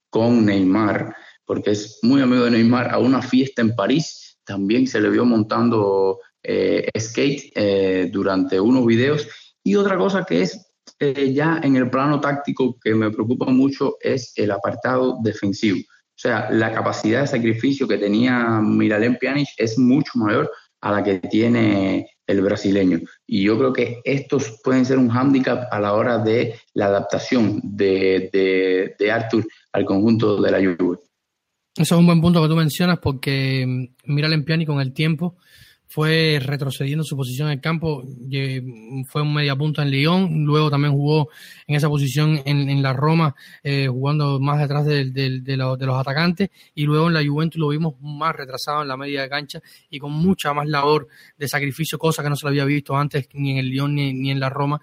[0.09, 4.39] con Neymar, porque es muy amigo de Neymar, a una fiesta en París.
[4.45, 9.27] También se le vio montando eh, skate durante unos videos.
[9.65, 10.64] Y otra cosa que es
[10.99, 15.79] eh, ya en el plano táctico que me preocupa mucho es el apartado defensivo.
[15.79, 21.03] O sea, la capacidad de sacrificio que tenía Miralem Pjanic es mucho mayor a la
[21.03, 23.01] que tiene el brasileño.
[23.27, 27.61] Y yo creo que estos pueden ser un hándicap a la hora de la adaptación
[27.65, 30.99] de, de, de Arthur al conjunto de la Juve.
[31.77, 35.37] Eso es un buen punto que tú mencionas porque mm, Miralem Pjanic con el tiempo
[35.95, 38.03] fue retrocediendo su posición en el campo,
[39.07, 41.29] fue un mediapunta en Lyon, luego también jugó
[41.69, 45.77] en esa posición en, en la Roma, eh, jugando más detrás de, de, de, lo,
[45.77, 49.23] de, los atacantes, y luego en la Juventus lo vimos más retrasado en la media
[49.23, 51.07] de cancha y con mucha más labor
[51.39, 54.13] de sacrificio, cosa que no se lo había visto antes ni en el Lyon ni,
[54.13, 54.81] ni en la Roma,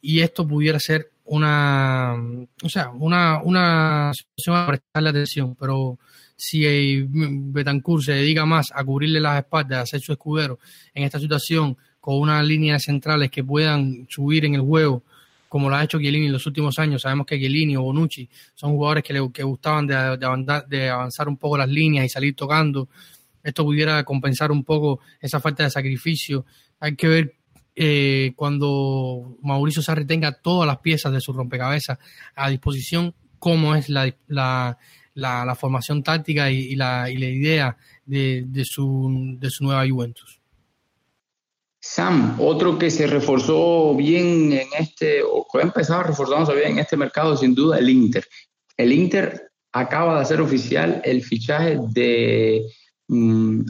[0.00, 2.14] y esto pudiera ser una,
[2.62, 5.98] o sea, una, una situación a prestarle atención, pero
[6.36, 10.58] si Betancourt se dedica más a cubrirle las espaldas, a hacer su escudero
[10.94, 15.02] en esta situación con unas líneas centrales que puedan subir en el juego,
[15.48, 17.02] como lo ha hecho Chiellini en los últimos años.
[17.02, 21.56] Sabemos que Chiellini o Bonucci son jugadores que, le, que gustaban de, avanzar un poco
[21.56, 22.88] las líneas y salir tocando.
[23.42, 26.44] Esto pudiera compensar un poco esa falta de sacrificio.
[26.78, 27.34] Hay que ver
[27.74, 31.98] eh, cuando Mauricio Sarri tenga todas las piezas de su rompecabezas
[32.34, 34.78] a disposición, cómo es la, la,
[35.16, 39.88] la, la formación táctica y, la, y la idea de, de, su, de su nueva
[39.88, 40.40] Juventus.
[41.80, 46.78] Sam, otro que se reforzó bien en este, o que ha empezado reforzándose bien en
[46.80, 48.26] este mercado, sin duda, el Inter.
[48.76, 52.66] El Inter acaba de hacer oficial el fichaje de,
[53.08, 53.60] mm,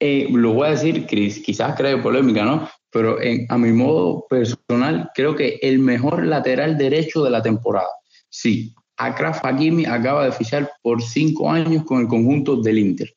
[0.00, 2.68] eh, lo voy a decir, quizás cree polémica, ¿no?
[2.90, 7.88] Pero en, a mi modo personal, creo que el mejor lateral derecho de la temporada.
[8.28, 8.74] Sí,
[9.06, 13.14] Akraf Hakimi acaba de fichar por cinco años con el conjunto del Inter.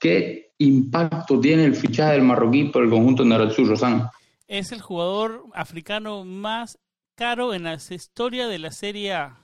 [0.00, 4.08] ¿Qué impacto tiene el fichaje del marroquí por el conjunto Narazzurro, San?
[4.46, 6.78] Es el jugador africano más
[7.14, 9.40] caro en la historia de la Serie A,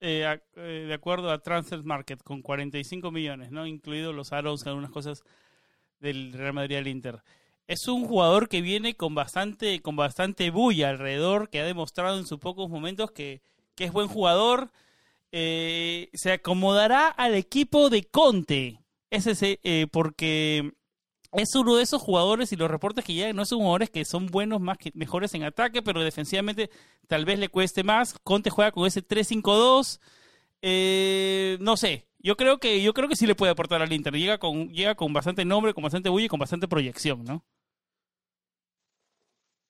[0.00, 4.90] eh, eh, de acuerdo a Transfer Market, con 45 millones, no incluidos los aros, algunas
[4.90, 5.22] cosas
[6.00, 7.22] del Real Madrid al Inter.
[7.66, 12.26] es un jugador que viene con bastante, con bastante bulla alrededor, que ha demostrado en
[12.26, 13.40] sus pocos momentos que,
[13.76, 14.72] que es buen jugador.
[15.32, 18.80] Eh, se acomodará al equipo de Conte.
[19.10, 20.72] Ese, eh, porque
[21.32, 24.26] es uno de esos jugadores y los reportes que llegan no son jugadores que son
[24.26, 26.70] buenos, más que mejores en ataque, pero defensivamente
[27.06, 28.18] tal vez le cueste más.
[28.24, 30.00] Conte juega con ese 3-5-2.
[30.62, 34.14] Eh, no sé, yo creo que yo creo que sí le puede aportar al Inter.
[34.14, 37.44] Llega con llega con bastante nombre, con bastante bulla y con bastante proyección, ¿no?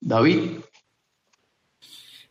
[0.00, 0.60] David.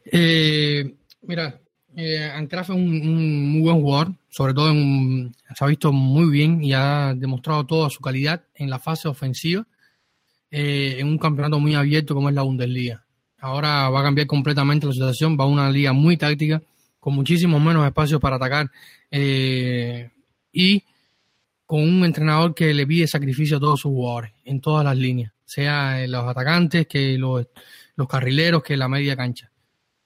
[0.06, 1.62] Eh, mira,
[1.96, 6.74] eh, es un, muy buen jugador, sobre todo en, se ha visto muy bien y
[6.74, 9.66] ha demostrado toda su calidad en la fase ofensiva
[10.52, 13.06] eh, en un campeonato muy abierto como es la Bundesliga.
[13.40, 16.62] Ahora va a cambiar completamente la situación, va a una liga muy táctica,
[17.00, 18.70] con muchísimos menos espacios para atacar
[19.12, 20.10] eh,
[20.52, 20.84] y
[21.66, 25.32] con un entrenador que le pide sacrificio a todos sus jugadores en todas las líneas,
[25.46, 27.48] sea los atacantes, que los
[28.10, 29.52] carrileros, que la media cancha.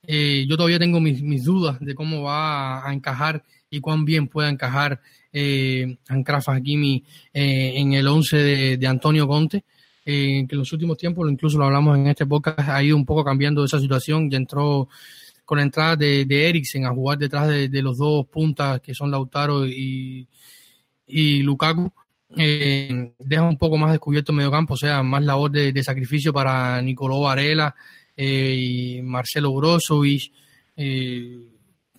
[0.06, 4.28] Eh, yo todavía tengo mis, mis, dudas de cómo va a encajar y cuán bien
[4.28, 5.00] pueda encajar
[5.32, 9.64] eh, Ancraf Hakimi eh, en el 11 de, Antonio Conte,
[10.04, 13.06] eh, que en los últimos tiempos, incluso lo hablamos en este podcast, ha ido un
[13.06, 14.88] poco cambiando esa situación, ya entró
[15.44, 19.10] con la entrada de, de Eriksen a jugar detrás de, los dos puntas que son
[19.10, 20.26] Lautaro y,
[21.06, 21.92] y Lukaku.
[22.36, 26.32] Eh, deja un poco más descubierto el medio campo, o sea, más labor de, sacrificio
[26.32, 27.74] para Nicolò Varela,
[28.22, 30.30] eh, y Marcelo Brozovic,
[30.76, 31.38] eh,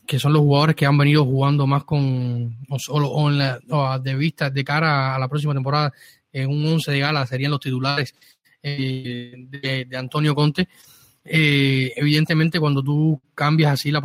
[0.05, 3.97] que son los jugadores que han venido jugando más con, o, o, en la, o
[3.97, 5.91] de vista de cara a la próxima temporada,
[6.31, 8.13] en un 11 de gala serían los titulares
[8.61, 10.69] eh, de, Antonio Conte.
[11.23, 13.99] Evidentemente, cuando tú cambias así, la,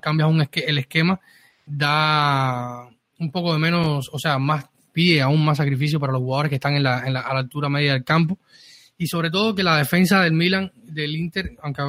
[0.00, 1.20] cambias un esque, el esquema,
[1.66, 6.50] da un poco de menos, o sea, más pide aún más sacrificio para los jugadores
[6.50, 8.38] que están en la, en la, a la altura media del campo
[8.98, 11.82] y sobre todo que la defensa del Milan, del Inter, aunque,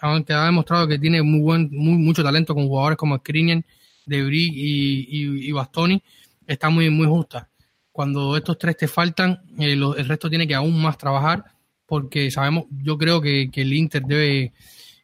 [0.00, 3.64] aunque ha demostrado que tiene muy buen, muy, mucho talento con jugadores como Skriniar,
[4.06, 6.02] Debris y, Bastoni,
[6.46, 7.48] está muy, muy justa.
[7.92, 11.44] Cuando estos tres te faltan, eh, el resto tiene que aún más trabajar,
[11.86, 14.52] porque sabemos, yo creo que, que el Inter debe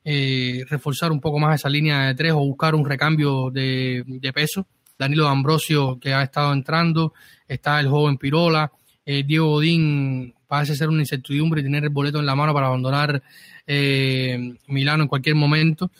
[0.04, 4.32] eh, reforzar un poco más esa línea de tres o buscar un recambio de, de
[4.32, 4.66] peso.
[4.98, 7.14] Danilo Ambrosio, que ha estado entrando,
[7.46, 8.70] está el joven Pirola,
[9.04, 13.22] eh, Diego Odín parece ser una incertidumbre tener el boleto en la mano para abandonar
[13.68, 15.92] eh, Milano en cualquier momento.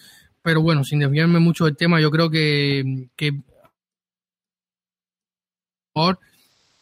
[0.43, 3.33] Pero bueno, sin desviarme mucho del tema, yo creo que, que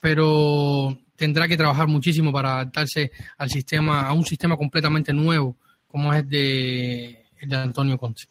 [0.00, 5.54] pero tendrá que trabajar muchísimo para adaptarse al sistema, a un sistema completamente nuevo,
[5.86, 8.22] como es de, el de Antonio Conte.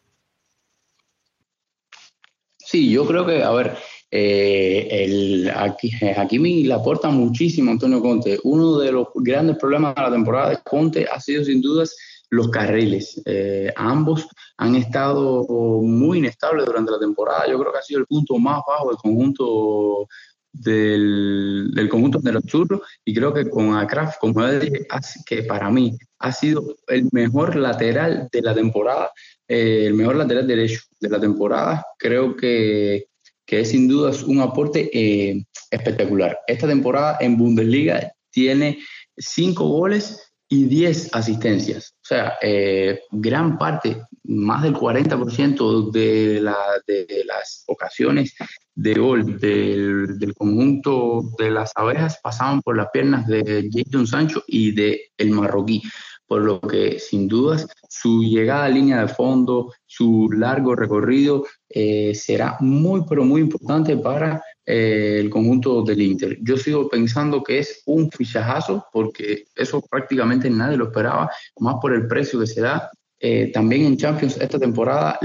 [2.56, 3.78] Sí, yo creo que, a ver,
[4.10, 8.38] eh, aquí, Hakimi le aporta muchísimo Antonio Conte.
[8.44, 11.96] Uno de los grandes problemas de la temporada de Conte ha sido sin dudas
[12.30, 13.20] los carriles.
[13.24, 15.44] Eh, ambos han estado
[15.82, 17.46] muy inestables durante la temporada.
[17.48, 20.08] Yo creo que ha sido el punto más bajo del conjunto
[20.52, 24.86] del, conjunto de los churros y creo que con Akraf, como dije,
[25.26, 29.10] que para mí ha sido el mejor lateral de la temporada,
[29.46, 31.84] eh, el mejor lateral derecho de la temporada.
[31.98, 33.06] Creo que
[33.48, 36.38] que es sin duda un aporte eh, espectacular.
[36.46, 38.78] Esta temporada en Bundesliga tiene
[39.16, 41.94] cinco goles y 10 asistencias.
[42.02, 46.42] O sea, eh, gran parte, más del 40% de,
[46.86, 48.34] de, las ocasiones
[48.74, 54.44] de gol del, del, conjunto de las abejas pasaban por las piernas de Jadon Sancho
[54.46, 55.82] y de el marroquí
[56.28, 62.14] por lo que sin dudas su llegada a línea de fondo, su largo recorrido eh,
[62.14, 66.38] será muy, pero muy importante para eh, el conjunto del Inter.
[66.42, 71.94] Yo sigo pensando que es un fichajazo porque eso prácticamente nadie lo esperaba, más por
[71.94, 72.90] el precio que se da.
[73.20, 75.18] Eh, también en Champions esta temporada,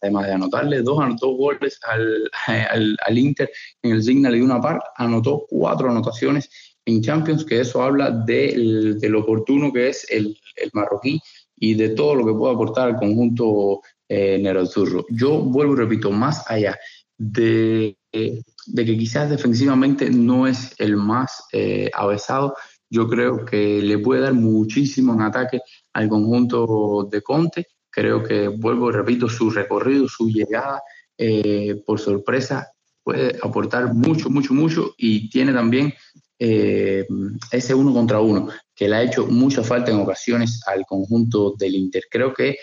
[0.00, 2.30] además de anotarle dos, anotó goles al,
[2.70, 3.50] al, al Inter
[3.82, 6.48] en el Signal de una par, anotó cuatro anotaciones
[6.84, 10.36] en Champions, que eso habla de, lo oportuno que es el,
[10.72, 11.20] marroquí
[11.56, 14.42] y de todo lo que puede aportar al conjunto eh.
[15.10, 16.78] Yo vuelvo y repito, más allá
[17.16, 22.56] de, eh, de, que quizás defensivamente no es el más eh, avesado,
[22.90, 25.60] yo creo que le puede dar muchísimo en ataque
[25.92, 27.68] al conjunto de Conte.
[27.88, 30.82] Creo que, vuelvo y repito, su recorrido, su llegada,
[31.16, 32.72] eh, por sorpresa,
[33.04, 35.94] puede aportar mucho, mucho, mucho y tiene también
[36.42, 37.06] eh,
[37.52, 41.74] ese uno contra uno, que le ha hecho mucha falta en ocasiones al conjunto del
[41.74, 42.04] Inter.
[42.10, 42.56] Creo que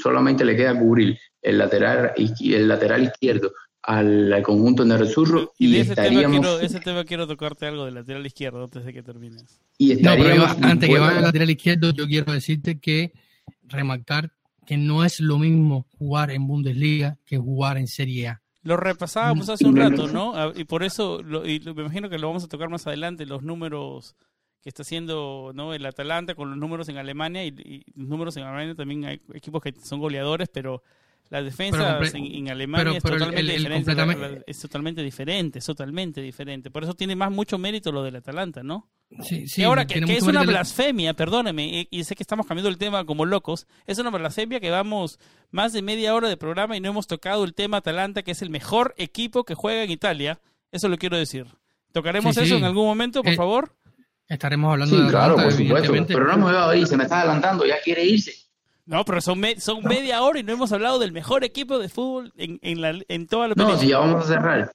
[0.00, 3.52] solamente le queda cubrir el lateral, el lateral izquierdo
[3.82, 7.66] al, al conjunto Nerazzurro Y y, de ese tema, estaríamos quiero, ese tema quiero tocarte
[7.66, 9.60] algo del lateral izquierdo antes de que termines.
[9.76, 13.12] y No, pero estaríamos yo, antes que vaya al lateral izquierdo, yo quiero decirte que
[13.64, 14.32] remarcar
[14.66, 18.42] que no es lo mismo jugar en Bundesliga que jugar en Serie A.
[18.66, 20.32] Lo repasábamos hace un rato, ¿no?
[20.34, 23.24] Ah, Y por eso, lo- y me imagino que lo vamos a tocar más adelante,
[23.26, 24.16] los números
[24.62, 25.72] que está haciendo ¿no?
[25.74, 29.20] el Atalanta con los números en Alemania y, y los números en Alemania también hay
[29.34, 30.82] equipos que son goleadores, pero
[31.30, 34.44] la defensa en, en Alemania pero- es, pero totalmente el- el diferente, la- completamente- la-
[34.46, 36.70] es totalmente diferente, es totalmente diferente.
[36.70, 38.88] Por eso tiene más mucho mérito lo del Atalanta, ¿no?
[39.22, 42.68] Sí, sí, y ahora que, es una blasfemia, perdóneme, y, y sé que estamos cambiando
[42.68, 45.18] el tema como locos, es una blasfemia que vamos
[45.52, 48.42] más de media hora de programa y no hemos tocado el tema Atalanta, que es
[48.42, 50.40] el mejor equipo que juega en Italia.
[50.72, 51.46] Eso lo quiero decir.
[51.92, 52.58] ¿Tocaremos Sí, eso sí.
[52.58, 53.76] en algún momento, por Eh, favor?
[54.28, 55.92] Estaremos hablando Sí, de claro, por supuesto.
[56.08, 58.34] Pero no hemos llegado ahí, se me está adelantando, ya quiere irse.
[58.86, 61.88] No, pero son, me- son media hora y no hemos hablado del mejor equipo de
[61.88, 64.72] fútbol en, en, la, en toda la No, si ya vamos a cerrar.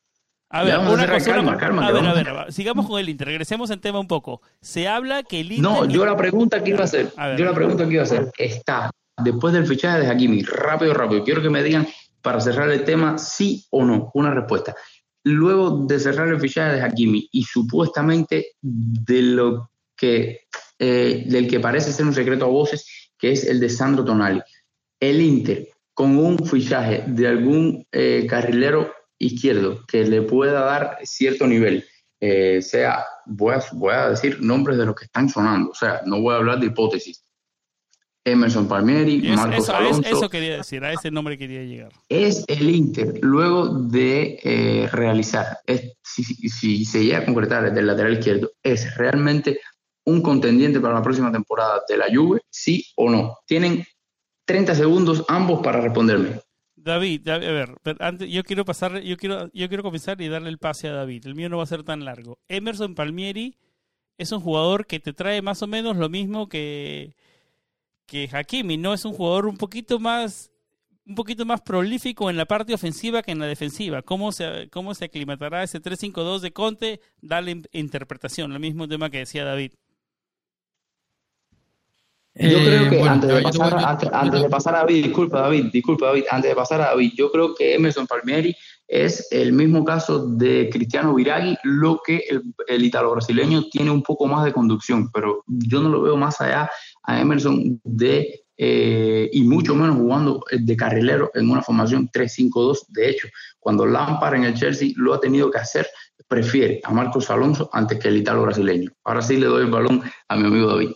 [0.53, 2.43] A ver, Ya vamos a una cerrar, cosa, calma, calma, a ver, a vamos a-
[2.43, 4.41] ver, sigamos con el Inter, regresemos en tema un poco.
[4.59, 5.61] Se habla que el Inter...
[5.71, 7.37] No, yo la pregunta que iba a hacer, A ver.
[7.39, 8.91] yo la pregunta que iba a hacer está
[9.23, 11.23] después del fichaje de Hakimi, rápido, rápido.
[11.23, 11.87] Quiero que me digan
[12.21, 14.75] para cerrar el tema sí o no, una respuesta.
[15.23, 20.41] Luego de cerrar el fichaje de Hakimi y supuestamente de lo que
[20.79, 24.41] eh, del que parece ser un secreto a voces, que es el de Sandro Tonali,
[24.99, 31.45] el Inter con un fichaje de algún eh, carrilero izquierdo que le pueda dar cierto
[31.45, 31.85] nivel,
[32.19, 36.01] eh, sea, voy a, voy a decir nombres de los que están sonando, o sea,
[36.05, 37.23] no voy a hablar de hipótesis.
[38.23, 41.91] Emerson Palmieri, Es- Marcos eso, es- eso quería decir, a ese nombre quería llegar.
[42.07, 47.65] es el Inter luego de eh, realizar, es- si, si- si se llega a concretar
[47.65, 49.59] el lateral izquierdo, es realmente
[50.05, 53.37] un contendiente para la próxima temporada de la Juve, sí o no.
[53.45, 53.83] Tienen
[54.45, 56.39] 30 segundos ambos para responderme.
[56.75, 60.57] David, a ver, antes, yo quiero pasar, yo quiero, yo quiero comenzar y darle el
[60.57, 61.27] pase a David.
[61.27, 62.39] El mío no va a ser tan largo.
[62.47, 63.55] Emerson Palmieri
[64.17, 67.15] es un jugador que te trae más o menos lo mismo que,
[68.07, 68.93] que Hakimi, ¿no?
[68.95, 70.51] Es un jugador un poquito más,
[71.05, 74.01] un poquito más prolífico en la parte ofensiva que en la defensiva.
[74.01, 76.99] ¿Cómo se, cómo se aclimatará ese 3-5-2 de Conte?
[77.21, 79.73] Dale in- interpretación, el mismo tema que decía David.
[82.41, 83.83] Yo Eh, creo que bueno, antes, de pasar, voy-
[84.13, 87.31] antes, de pasar a David, disculpa David, disculpa David, antes de pasar a David, yo
[87.31, 88.55] creo que Emerson Palmieri
[88.87, 94.01] es el mismo caso de Cristiano Viragui, lo que el, el italo brasileño tiene un
[94.03, 96.69] poco más de conducción, pero yo no lo veo más allá
[97.03, 102.85] a Emerson de eh, y mucho menos jugando de carrilero en una formación 3-5-2.
[102.89, 103.27] De hecho,
[103.59, 105.87] cuando Lampard en el Chelsea lo ha tenido que hacer,
[106.27, 108.91] prefiere a Marcos Alonso antes que el italo brasileño.
[109.03, 110.91] Ahora sí le doy el balón a mi amigo David.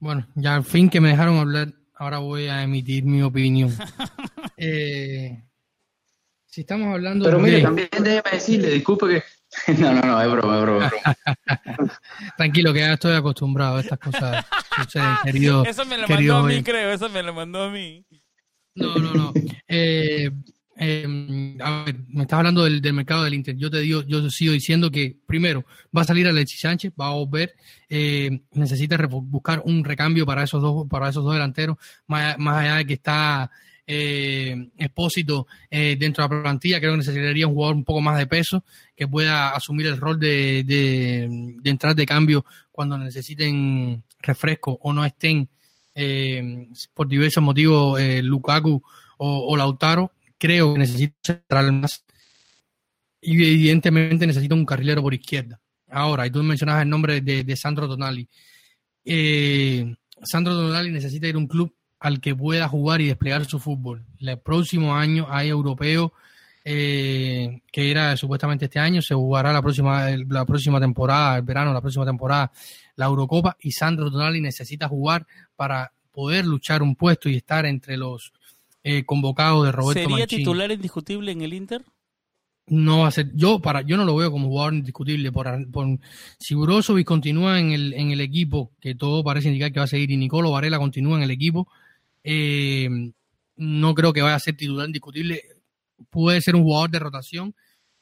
[0.00, 3.70] Bueno, ya al fin que me dejaron hablar, ahora voy a emitir mi opinión.
[4.62, 5.42] Eh,
[6.44, 7.62] si estamos hablando Pero mire, de...
[7.62, 9.22] también déjeme decirle, disculpe que.
[9.78, 11.90] No, no, no, es broma, es broma, es broma.
[12.36, 14.44] Tranquilo, que ya estoy acostumbrado a estas cosas.
[14.76, 18.04] suceden, querido, Eso me lo mandó a mí, creo, eso me lo mandó a mí.
[18.74, 19.32] No, no, no.
[19.66, 20.30] Eh,
[20.82, 23.54] eh, a ver, me estás hablando del, mercado del Inter.
[23.54, 27.14] Yo te digo, yo sigo diciendo que primero va a salir Alexis Sánchez, va a
[27.14, 27.54] volver,
[27.90, 31.76] eh, necesita buscar un recambio para esos dos, para esos dos delanteros,
[32.06, 33.50] más, allá de que está
[33.86, 38.16] eh, Expósito eh, dentro de la plantilla, creo que necesitaría un jugador un poco más
[38.16, 38.64] de peso
[38.96, 41.28] que pueda asumir el rol de, de,
[41.60, 45.50] de entrar de cambio cuando necesiten refresco o no estén
[45.94, 48.82] eh, por diversos motivos eh, Lukaku
[49.22, 52.04] o Lautaro, creo que necesita central más.
[53.20, 55.60] Y evidentemente necesita un carrilero por izquierda.
[55.90, 58.26] Ahora, y tú mencionabas el nombre de, de Sandro Tonali.
[59.04, 63.58] Eh, Sandro Tonali necesita ir a un club al que pueda jugar y desplegar su
[63.58, 64.06] fútbol.
[64.18, 66.14] El próximo año hay europeo,
[66.64, 71.74] eh, que era supuestamente este año, se jugará la próxima, la próxima temporada, el verano,
[71.74, 72.50] la próxima temporada,
[72.96, 75.26] la Eurocopa, y Sandro Tonali necesita jugar
[75.56, 78.32] para poder luchar un puesto y estar entre los
[78.82, 80.42] eh, convocados de Roberto ¿Sería Mancini.
[80.42, 81.84] titular indiscutible en el Inter?
[82.66, 85.32] No va a ser, yo para, yo no lo veo como jugador indiscutible.
[85.32, 85.86] Por, por
[86.38, 89.88] si Brozovic continúa en el, en el equipo, que todo parece indicar que va a
[89.88, 91.66] seguir, y Nicolo Varela continúa en el equipo,
[92.22, 92.88] eh,
[93.56, 95.42] no creo que vaya a ser titular indiscutible.
[96.10, 97.54] Puede ser un jugador de rotación.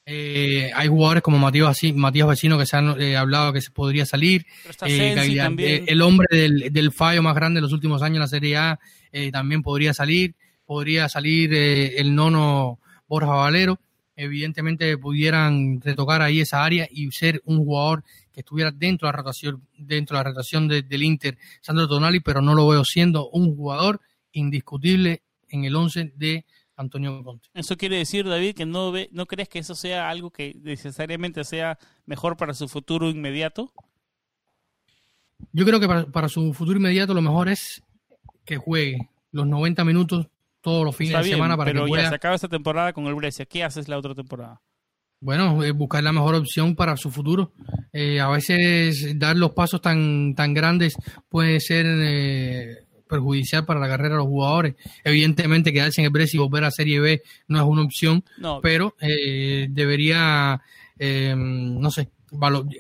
[0.05, 4.07] Eh, hay jugadores como Matías, Matías Vecino que se han eh, hablado que se podría
[4.07, 4.47] salir.
[4.87, 5.15] Eh,
[5.59, 8.57] eh, el hombre del, del fallo más grande de los últimos años en la Serie
[8.57, 8.79] A
[9.13, 10.35] eh, también podría salir.
[10.69, 13.81] Podría salir eh, el nono Borja Valero.
[14.15, 18.05] Evidentemente pudieran retocar ahí esa área y ser un jugador
[18.35, 22.21] que estuviera dentro de la rotación, dentro de la rotación de- del Inter, Sandro Tonali,
[22.21, 24.03] pero no lo veo siendo un jugador
[24.33, 26.45] indiscutible en el 11 de
[26.77, 27.49] Antonio Conte.
[27.55, 31.45] Eso quiere decir, David, que no ve, no crees que eso sea algo que necesariamente
[31.45, 33.73] sea mejor para su futuro inmediato.
[35.53, 37.83] Yo creo que para, para su futuro inmediato lo mejor es
[38.45, 40.27] que juegue los 90 minutos
[40.69, 42.49] todos los fines Está de bien, semana para pero que ya pueda, se acaba esta
[42.49, 43.47] temporada con el Brescia.
[43.47, 44.61] ¿Qué haces la otra temporada?
[45.21, 47.53] bueno, eh, buscar la mejor opción para su futuro.
[47.93, 50.95] Eh, a veces dar los pasos tan, tan grandes
[51.29, 54.77] puede ser eh, perjudicial para la carrera de los jugadores.
[55.03, 58.61] Evidentemente quedarse en el Brescia y volver a Serie B no es una opción, No,
[58.61, 60.61] pero eh, debería,
[60.99, 62.11] eh, no sé,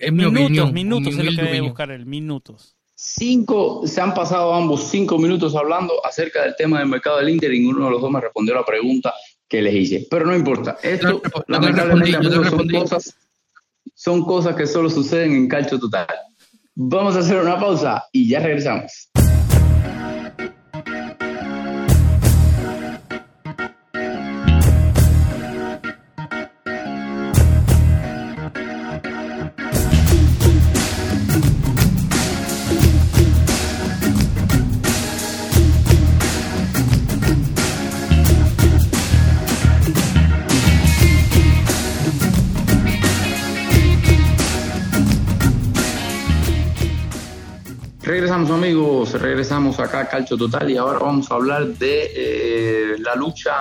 [0.00, 0.74] es mi minutos, opinión.
[0.74, 2.76] minutos mi es lo que debe buscar él, minutos.
[3.00, 7.54] Cinco, se han pasado ambos cinco minutos hablando acerca del tema del mercado del Inter
[7.54, 9.14] y ninguno de los dos me respondió la pregunta
[9.48, 10.08] que les hice.
[10.10, 10.78] Pero no importa.
[10.82, 13.14] Esto, Yo lamentablemente, respondí, yo son cosas,
[13.94, 16.08] son cosas que solo suceden en Calcio Total.
[16.74, 19.08] Vamos a hacer una pausa y ya regresamos.
[48.38, 53.16] Regresamos amigos, regresamos acá a Calcio Total y ahora vamos a hablar de eh, la
[53.16, 53.52] lucha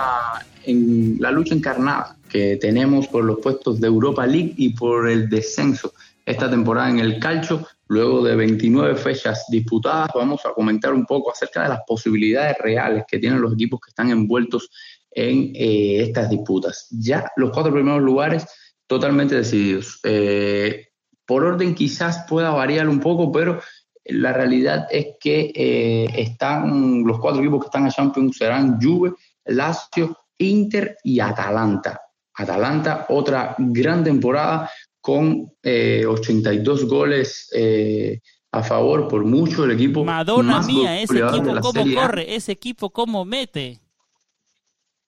[0.62, 5.28] en la lucha encarnada que tenemos por los puestos de Europa League y por el
[5.28, 7.66] descenso esta temporada en el Calcio.
[7.88, 13.02] Luego de 29 fechas disputadas, vamos a comentar un poco acerca de las posibilidades reales
[13.08, 14.70] que tienen los equipos que están envueltos
[15.10, 16.86] en eh, estas disputas.
[16.92, 18.46] Ya los cuatro primeros lugares
[18.86, 19.98] totalmente decididos.
[20.04, 20.84] Eh,
[21.26, 23.60] por orden quizás pueda variar un poco, pero
[24.08, 29.12] la realidad es que eh, están los cuatro equipos que están en Champions serán Juve,
[29.44, 32.00] Lazio, Inter y Atalanta.
[32.34, 38.20] Atalanta, otra gran temporada con eh, 82 goles eh,
[38.52, 42.90] a favor, por mucho el equipo Madonna mía, ese equipo cómo A corre, ese equipo
[42.90, 43.80] cómo mete.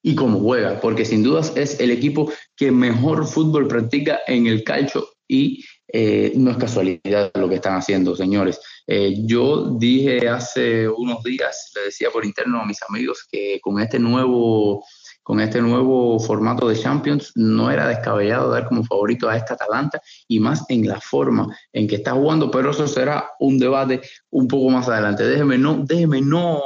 [0.02, 4.64] y cómo juega, porque sin dudas es el equipo que mejor fútbol practica en el
[4.64, 8.60] calcio y eh, no es casualidad lo que están haciendo, señores.
[8.86, 13.80] Eh, yo dije hace unos días, le decía por interno a mis amigos que con
[13.80, 14.84] este nuevo
[15.30, 20.02] con este nuevo formato de Champions no era descabellado dar como favorito a esta Atalanta
[20.26, 24.00] y más en la forma en que está jugando, pero eso será un debate
[24.30, 25.22] un poco más adelante.
[25.22, 26.60] Déjeme no, déjeme no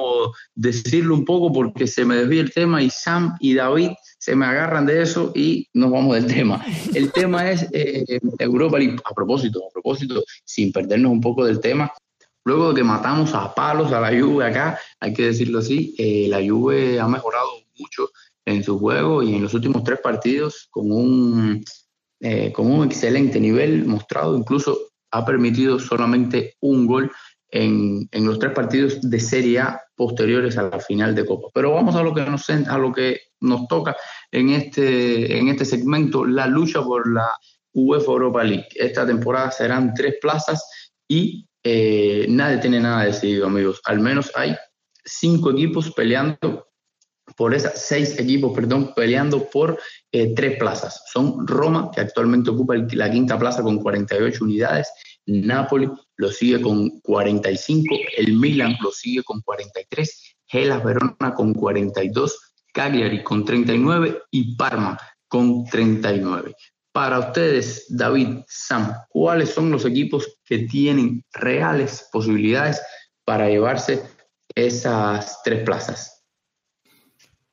[0.55, 4.47] decirlo un poco porque se me desvía el tema y Sam y David se me
[4.47, 6.65] agarran de eso y nos vamos del tema.
[6.95, 8.97] El tema es eh, Europa League.
[9.05, 11.93] A propósito, a propósito, sin perdernos un poco del tema,
[12.45, 16.29] luego de que matamos a palos a la Juve acá, hay que decirlo así, eh,
[16.31, 17.49] la Juve ha mejorado
[17.79, 18.09] mucho
[18.47, 21.65] en su juego y en los últimos tres partidos con un,
[22.21, 24.79] eh, con un excelente nivel mostrado, incluso
[25.11, 27.11] ha permitido solamente un gol
[27.51, 31.49] en, en, los tres partidos de Serie A posteriores a la final de Copa.
[31.55, 33.97] Pero vamos a lo que nos, a lo que nos toca
[34.33, 37.29] en este, en este segmento, la lucha por la
[37.73, 38.69] UEFA Europa League.
[38.75, 43.81] Esta temporada serán tres plazas y eh, nadie tiene nada decidido, amigos.
[43.85, 44.57] Al menos hay
[45.05, 46.67] cinco equipos peleando
[47.37, 49.79] por esas seis equipos, perdón, peleando por
[50.13, 51.03] eh, tres plazas.
[51.13, 54.89] Son Roma, que actualmente ocupa la quinta plaza con 48 unidades,
[55.27, 62.39] Napoli lo sigue con 45, el Milan lo sigue con 43, Gelas Verona con 42,
[62.73, 66.55] Cagliari con 39 y Parma con 39.
[66.93, 72.81] Para ustedes, David, Sam, ¿cuáles son los equipos que tienen reales posibilidades
[73.25, 74.03] para llevarse
[74.55, 76.14] esas tres plazas?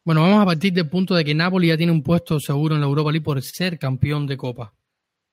[0.03, 2.81] Bueno, vamos a partir del punto de que Napoli ya tiene un puesto seguro en
[2.81, 4.73] la Europa League por ser campeón de Copa.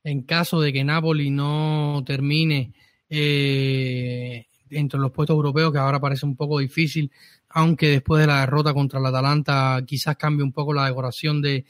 [0.04, 2.74] En caso de que Napoli no termine
[3.08, 7.10] eh, entre los puestos europeos, que ahora parece un poco difícil,
[7.48, 11.64] aunque después de la derrota contra el Atalanta quizás cambie un poco la decoración de,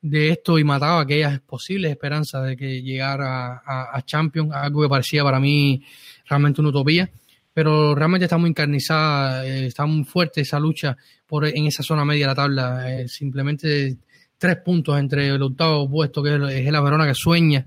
[0.00, 4.88] de esto y mataba aquellas posibles esperanzas de que llegara a, a Champions, algo que
[4.88, 5.84] parecía para mí
[6.26, 7.08] realmente una utopía
[7.54, 10.96] pero realmente está muy encarnizada, eh, está muy fuerte esa lucha
[11.26, 12.90] por en esa zona media de la tabla.
[13.00, 13.98] Eh, simplemente
[14.38, 17.66] tres puntos entre el octavo puesto, que es, la Verona que sueña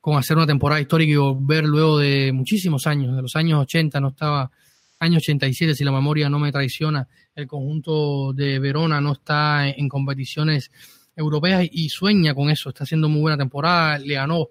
[0.00, 4.00] con hacer una temporada histórica y volver luego de muchísimos años, de los años 80,
[4.00, 4.50] no estaba,
[4.98, 9.88] año 87, si la memoria no me traiciona, el conjunto de Verona no está en
[9.88, 10.70] competiciones
[11.14, 14.48] europeas y sueña con eso, está haciendo muy buena temporada, le ganó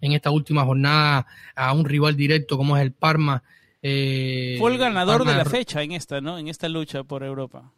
[0.00, 3.42] en esta última jornada a un rival directo como es el Parma,
[3.86, 6.38] eh, Fue el ganador de la fecha en esta, ¿no?
[6.38, 7.70] En esta lucha por Europa.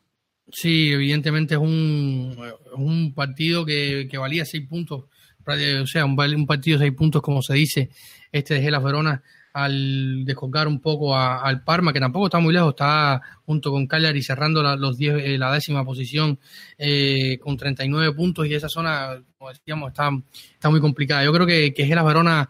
[0.53, 2.39] Sí, evidentemente es un,
[2.77, 5.07] un partido que, que valía seis puntos,
[5.45, 7.91] o sea, un, un partido de seis puntos, como se dice,
[8.31, 9.21] este de Gelas Verona,
[9.53, 13.89] al descolgar un poco a, al Parma, que tampoco está muy lejos, está junto con
[13.89, 16.39] Cagliari cerrando la, los diez, eh, la décima posición
[16.79, 20.11] eh, con 39 puntos y esa zona, como decíamos, está,
[20.53, 21.25] está muy complicada.
[21.25, 22.49] Yo creo que, que Gelas Verona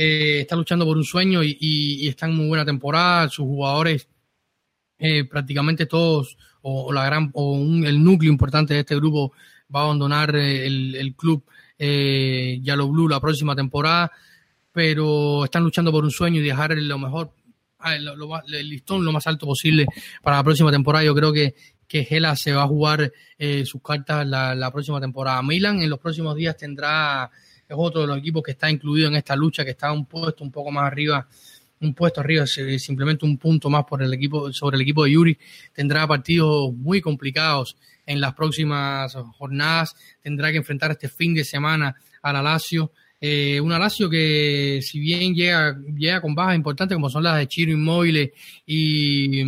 [0.00, 4.08] eh, está luchando por un sueño y, y, está en muy buena temporada, sus jugadores
[4.96, 9.32] eh, prácticamente todos o, la gran o un, el núcleo importante de este grupo
[9.74, 11.44] va a abandonar eh, el, club
[11.76, 14.12] eh, Yellow Blue la próxima temporada,
[14.70, 17.32] pero están luchando por un sueño y dejar lo mejor,
[18.00, 19.86] lo, lo, el listón lo más alto posible
[20.22, 21.04] para la próxima temporada.
[21.04, 21.56] Yo creo que,
[21.88, 25.42] que Gela se va a jugar eh, sus cartas la, próxima temporada.
[25.42, 27.30] Milan en los próximos días tendrá,
[27.68, 30.42] es otro de los equipos que está incluido en esta lucha, que está un puesto
[30.42, 31.26] un poco más arriba
[31.80, 35.38] un puesto arriba, simplemente un punto más por el equipo, sobre el equipo de Yuri.
[35.72, 39.94] Tendrá partidos muy complicados en las próximas jornadas.
[40.20, 42.92] Tendrá que enfrentar este fin de semana a la Lazio.
[43.20, 47.48] Eh, una Lazio que, si bien llega, llega con bajas importantes, como son las de
[47.48, 48.32] Chiro Inmóvil
[48.66, 49.42] y,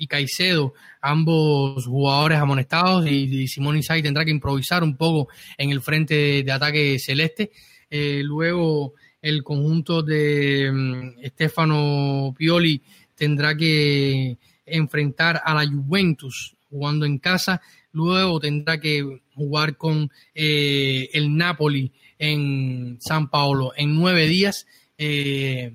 [0.00, 0.72] y Caicedo,
[1.02, 5.28] ambos jugadores amonestados, y, y Simón tendrá que improvisar un poco
[5.58, 7.50] en el frente de, de ataque celeste.
[7.90, 12.80] Eh, luego el conjunto de um, Stefano Pioli
[13.14, 17.60] tendrá que enfrentar a la Juventus jugando en casa,
[17.92, 24.66] luego tendrá que jugar con eh, el Napoli en San Paolo en nueve días.
[24.96, 25.74] Eh,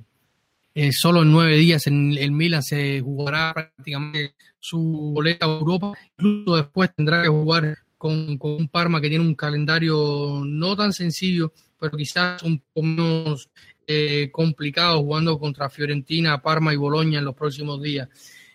[0.76, 4.80] eh, solo en nueve días en el Milan se jugará prácticamente su
[5.16, 5.94] boleta a Europa.
[6.18, 10.94] Incluso después tendrá que jugar con, con un Parma que tiene un calendario no tan
[10.94, 13.50] sencillo pero quizás un poco menos
[13.88, 18.10] eh, complicado jugando contra Fiorentina, Parma y Boloña en los próximos días.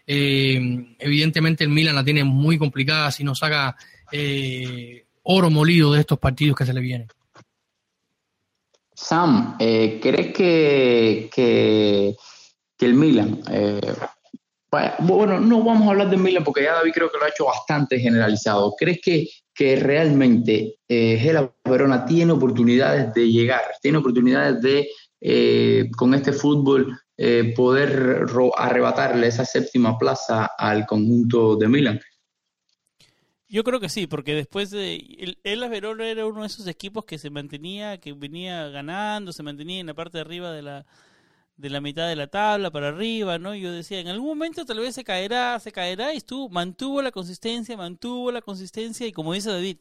[0.06, 3.76] Eh, evidentemente el Milan la tiene muy complicada si no saca
[4.10, 7.08] eh, oro molido de estos partidos que se le vienen.
[9.03, 12.16] Sam, eh, ¿crees que, que,
[12.80, 13.42] el Milan,
[15.01, 17.44] bueno, no vamos a hablar del Milan porque ya David creo que lo ha hecho
[17.44, 18.74] bastante generalizado.
[18.78, 19.28] ¿Crees que
[19.61, 24.88] que realmente eh, Gela Verona tiene oportunidades de llegar, tiene oportunidades de,
[25.20, 28.24] eh, con este fútbol, eh, poder
[28.57, 32.01] arrebatarle esa séptima plaza al conjunto de Milan.
[33.51, 34.94] Yo creo que sí, porque después de.
[35.18, 39.80] El, el era uno de esos equipos que se mantenía, que venía ganando, se mantenía
[39.80, 40.86] en la parte de arriba de la,
[41.57, 43.57] de la mitad de la tabla para arriba, ¿no?
[43.57, 47.11] Yo decía, en algún momento tal vez se caerá, se caerá, y estuvo, mantuvo la
[47.11, 49.78] consistencia, mantuvo la consistencia, y como dice David,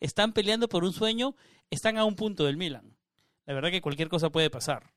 [0.00, 1.36] están peleando por un sueño,
[1.70, 2.96] están a un punto del Milan.
[3.46, 4.90] La verdad que cualquier cosa puede pasar.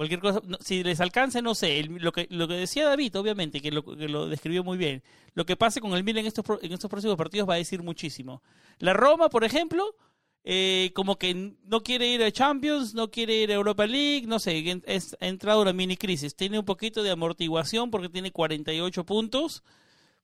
[0.00, 3.70] Cualquier cosa, si les alcance, no sé, lo, que, lo que decía David, obviamente, que
[3.70, 5.02] lo, que lo describió muy bien,
[5.34, 7.82] lo que pase con el Milan en estos, en estos próximos partidos va a decir
[7.82, 8.42] muchísimo.
[8.78, 9.94] La Roma, por ejemplo,
[10.42, 14.38] eh, como que no quiere ir a Champions, no quiere ir a Europa League, no
[14.38, 16.34] sé, es, ha entrado una mini crisis.
[16.34, 19.62] Tiene un poquito de amortiguación porque tiene 48 puntos,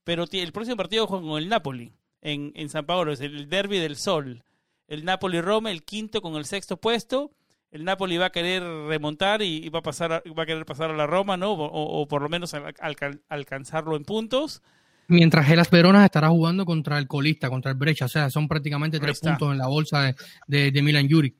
[0.03, 3.77] pero el próximo partido juega con el Napoli en, en San Paolo, es el derby
[3.77, 4.43] del Sol.
[4.87, 7.29] El Napoli-Roma, el quinto con el sexto puesto.
[7.71, 10.65] El Napoli va a querer remontar y, y va a pasar a, va a querer
[10.65, 11.51] pasar a la Roma, ¿no?
[11.51, 14.61] O, o por lo menos al, al, alcanzarlo en puntos.
[15.09, 18.05] Mientras Gelas Verona estará jugando contra el colista, contra el Brecha.
[18.05, 20.15] O sea, son prácticamente tres puntos en la bolsa de,
[20.47, 21.33] de, de Milan Yuri.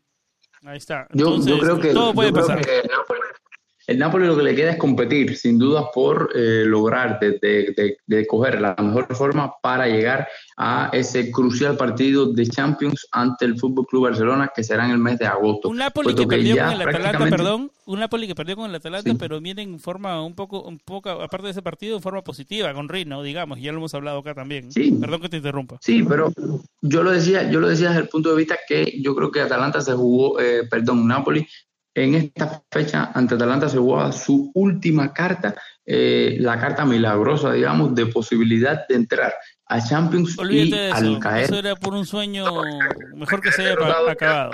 [0.66, 1.08] Ahí está.
[1.12, 2.60] Entonces, yo, yo, creo que todo puede pasar.
[2.66, 3.20] Que Napoli,
[3.88, 7.98] el, Napoli, lo que le queda es competir, sin duda, por eh, lograr de, de,
[8.06, 10.28] de, coger la mejor forma para llegar
[10.58, 14.98] a ese crucial partido de Champions ante el Fútbol Club Barcelona, que será en el
[14.98, 15.70] mes de agosto.
[15.70, 17.38] Un Napoli que, que perdió con el Atalanta, prácticamente...
[17.38, 19.18] perdón, un Napoli que perdió con el Atalanta, sí.
[19.18, 22.74] pero viene en forma un poco, un poco, aparte de ese partido, en forma positiva,
[22.74, 24.72] con Rino, digamos, ya lo hemos hablado acá también.
[24.72, 24.92] Sí.
[25.00, 25.78] Perdón que te interrumpa.
[25.82, 26.32] Sí, pero
[26.82, 29.42] yo lo decía, yo lo decía desde el punto de vista que yo creo que
[29.42, 31.48] Atalanta se jugó, eh, perdón, Napoli
[32.04, 37.96] en esta fecha ante Atalanta se jugaba su última carta, eh, la carta milagrosa, digamos,
[37.96, 39.34] de posibilidad de entrar
[39.66, 40.98] a Champions Olvídate y de eso.
[40.98, 41.46] al caer.
[41.46, 42.46] Eso era por un sueño
[43.16, 43.74] mejor que se haya
[44.12, 44.52] acabado.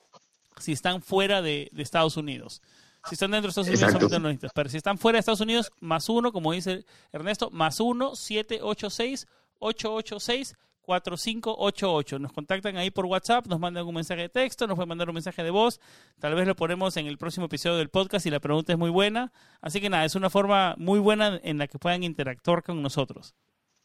[0.59, 2.63] si están fuera de, de Estados Unidos.
[3.09, 4.53] Si están dentro de Estados Unidos, solamente no necesitas.
[4.55, 9.27] Pero si están fuera de Estados Unidos, más uno, como dice Ernesto, más uno, 786
[9.59, 12.19] 886 4588.
[12.19, 15.15] Nos contactan ahí por WhatsApp, nos mandan un mensaje de texto, nos pueden mandar un
[15.15, 15.81] mensaje de voz.
[16.19, 18.91] Tal vez lo ponemos en el próximo episodio del podcast y la pregunta es muy
[18.91, 19.33] buena.
[19.61, 23.35] Así que nada, es una forma muy buena en la que puedan interactuar con nosotros.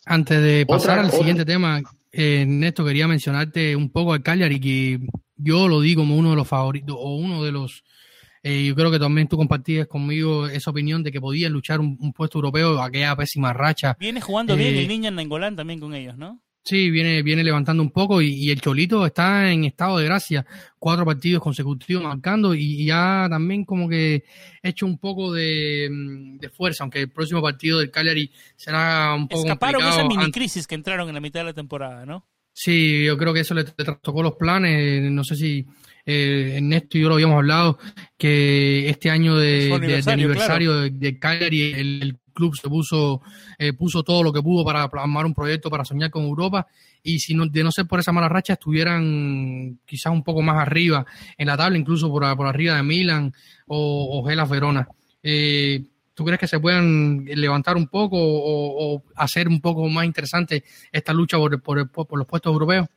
[0.06, 1.82] Antes de pasar al siguiente tema,
[2.12, 5.00] eh, Néstor, quería mencionarte un poco al Cagliari, que
[5.36, 7.84] yo lo digo como uno de los favoritos o uno de los
[8.44, 12.14] eh, yo creo que también tú compartías conmigo esa opinión de que podían luchar un,
[12.14, 13.98] puesto europeo, aquella pésima racha.
[14.00, 16.42] Viene jugando bien el niño en Nengolán también con ellos, ¿no?
[16.68, 20.46] Sí, viene, viene levantando un poco y, el Cholito está en estado de gracia.
[20.78, 24.26] Cuatro partidos consecutivos marcando y, ya también como que
[24.62, 29.44] hecho un poco de, mm, fuerza, aunque el próximo partido del Cagliari será un poco
[29.44, 32.28] Escaparon esa mini crisis que entraron en la mitad de la temporada, ¿no?
[32.52, 35.10] Sí, yo creo que eso le, tocó los planes.
[35.10, 35.66] No sé si
[36.08, 37.78] eh, Ernesto y yo lo habíamos hablado,
[38.18, 43.22] que este año de, aniversario, de, Cagliari, el club se puso,
[43.60, 46.68] eh, puso todo lo que pudo para plasmar un proyecto para soñar con Europa
[47.04, 50.58] y si no, de no ser por esa mala racha estuvieran quizás un poco más
[50.58, 51.06] arriba
[51.38, 53.34] en la tabla, incluso por, por arriba de Milan
[53.68, 54.88] o, o Gelas Verona.
[55.22, 55.84] Eh,
[56.14, 61.14] ¿Tú crees que se puedan levantar un poco o, hacer un poco más interesante esta
[61.14, 62.88] lucha por, por, por los puestos europeos?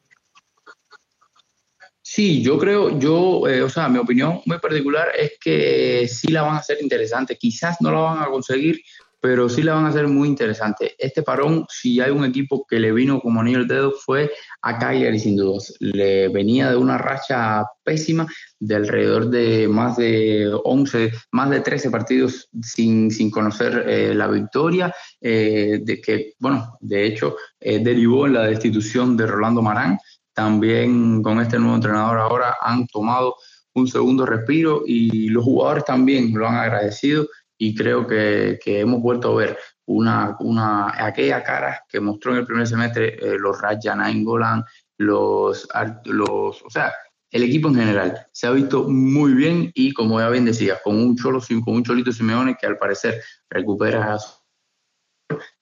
[2.13, 6.43] Sí, yo creo, yo, eh, o sea, mi opinión muy particular es que sí la
[6.43, 7.37] van a hacer interesante.
[7.37, 8.81] Quizás no la van a conseguir,
[9.21, 10.97] pero sí la van a hacer muy interesante.
[10.99, 14.77] Este parón, si hay un equipo que le vino como anillo el dedo, fue a
[14.77, 15.73] Cagliari sin dudas.
[15.79, 18.27] Le venía de una racha pésima
[18.59, 24.27] de alrededor de más de 11, más de 13 partidos sin, sin conocer eh, la
[24.27, 29.99] victoria, eh, de que, bueno, de hecho, eh, derivó en la destitución de Rolando Marán.
[30.35, 33.37] También con este nuevo entrenador ahora han tomado
[33.75, 37.29] un segundo respiro y los jugadores también lo han agradecido
[37.59, 42.47] y creo que, hemos vuelto a ver una, una, aquella cara que mostró en el
[42.47, 44.65] primer semestre eh, los Raja Nainggolan,
[44.97, 45.69] los,
[46.05, 46.93] los, o sea,
[47.31, 50.97] el equipo en general se ha visto muy bien y como ya bien decía, con
[50.97, 54.19] un cholo, con un cholito Simeone que al parecer recupera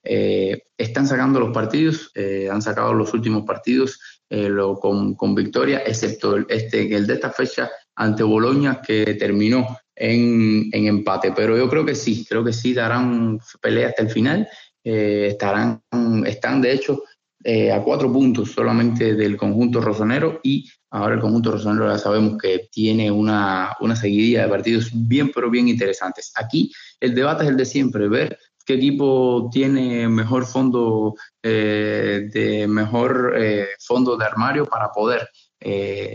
[0.02, 5.82] eh, están sacando los partidos, eh, han sacado los últimos partidos lo, con, con, victoria,
[5.86, 11.32] excepto el, este, el de esta fecha ante Boloña que terminó en, empate.
[11.32, 14.48] Pero yo creo que sí, creo que sí darán pelea hasta el final.
[14.84, 15.82] Eh, estarán,
[16.24, 17.02] están de hecho
[17.44, 22.40] eh, a cuatro puntos solamente del conjunto rosonero y ahora el conjunto rosonero ya sabemos
[22.40, 26.32] que tiene una, una seguidilla de partidos bien, pero bien interesantes.
[26.36, 28.38] Aquí el debate es el de siempre, ver
[28.68, 33.34] qué equipo tiene mejor fondo eh, de mejor
[33.80, 35.26] fondo de armario para poder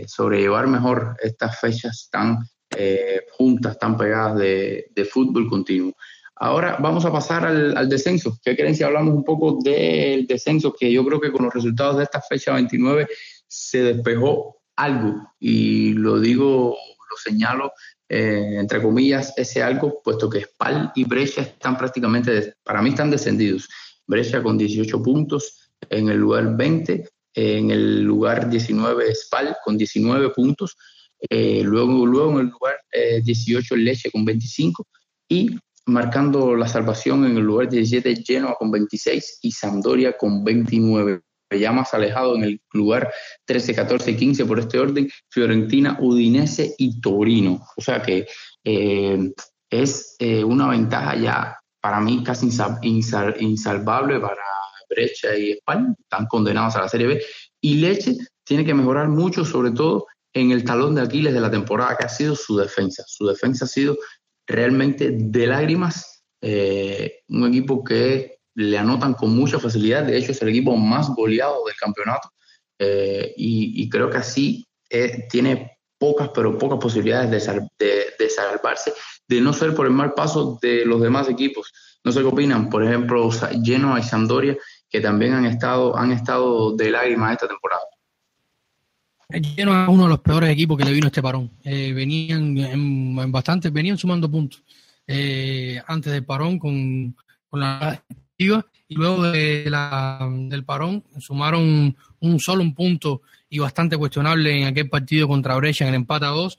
[0.06, 2.38] sobrellevar mejor estas fechas tan
[2.76, 5.92] eh, juntas tan pegadas de, fútbol continuo.
[6.36, 8.36] Ahora vamos a pasar al, descenso.
[8.42, 10.72] ¿Qué creen si hablamos un poco del descenso?
[10.72, 13.06] Que yo creo que con los resultados de esta fecha 29
[13.46, 15.22] se despejó algo.
[15.38, 16.76] Y lo digo,
[17.10, 17.72] lo señalo
[18.16, 23.10] eh, entre comillas, ese algo, puesto que Spal y Brescia están prácticamente, para mí están
[23.10, 23.68] descendidos.
[24.06, 30.30] Brescia con 18 puntos en el lugar 20, en el lugar 19 Spal con 19
[30.30, 30.76] puntos
[31.28, 32.76] eh, luego, luego en el lugar
[33.24, 34.86] 18 eh, Leche con 25
[35.28, 35.50] y
[35.86, 41.20] marcando la salvación en el lugar 17 Genoa con 26 y Sampdoria con 29.
[41.50, 43.12] Ya más alejado en el lugar
[43.44, 47.64] 13, 14 15 por este orden, Fiorentina, Udinese y Torino.
[47.76, 48.26] O sea que
[48.64, 49.32] eh,
[49.70, 52.48] es una ventaja ya para mí casi
[52.86, 54.42] insalvable para
[54.88, 57.22] Brecha y España, están condenados a la Serie B.
[57.60, 61.50] Y Leche tiene que mejorar mucho, sobre todo en el talón de Aquiles de la
[61.50, 63.04] temporada, que ha sido su defensa.
[63.06, 63.96] Su defensa ha sido
[64.46, 66.24] realmente de lágrimas.
[66.40, 70.04] Eh, un equipo que le anotan con mucha facilidad.
[70.04, 72.30] De hecho, es el equipo más goleado del campeonato.
[72.78, 77.30] Eh, y, creo que así eh, tiene pocas, pero pocas posibilidades
[77.78, 78.92] de, de, salvarse,
[79.28, 81.72] de no ser por el mal paso de los demás equipos.
[82.02, 83.30] No sé qué opinan, por ejemplo,
[83.62, 84.56] Genoa y Sampdoria,
[84.90, 87.82] que también han estado, han estado de lágrimas esta temporada.
[89.56, 91.50] Lleno a uno de los peores equipos que le vino este parón.
[91.64, 94.62] Eh, venían en, bastante, venían sumando puntos
[95.86, 97.14] antes del parón con,
[97.52, 98.02] la
[98.36, 104.66] y luego de la, del parón sumaron un solo un punto y bastante cuestionable en
[104.66, 106.58] aquel partido contra Brescia en el empate a dos.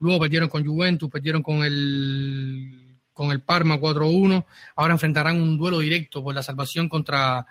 [0.00, 4.44] Luego perdieron con Juventus, perdieron con el con el Parma 4-1.
[4.76, 7.46] Ahora enfrentarán un duelo directo por la salvación contra,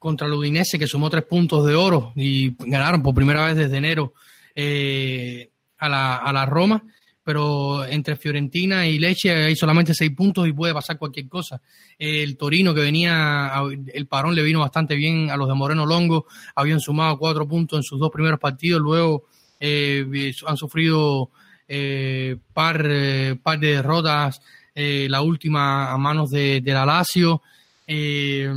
[0.00, 3.76] contra el Udinese, que sumó tres puntos de oro y ganaron por primera vez desde
[3.76, 4.14] enero
[4.54, 5.48] eh,
[5.78, 6.82] a, la, a la Roma.
[7.26, 11.60] Pero entre Fiorentina y Leche hay solamente seis puntos y puede pasar cualquier cosa.
[11.98, 13.52] El Torino, que venía,
[13.92, 17.80] el parón le vino bastante bien a los de Moreno Longo, habían sumado cuatro puntos
[17.80, 19.24] en sus dos primeros partidos, luego
[19.58, 21.30] eh, han sufrido
[21.66, 24.40] eh, par, eh, par de derrotas
[24.72, 27.42] eh, la última a manos de, la Lazio.
[27.88, 28.48] Eh,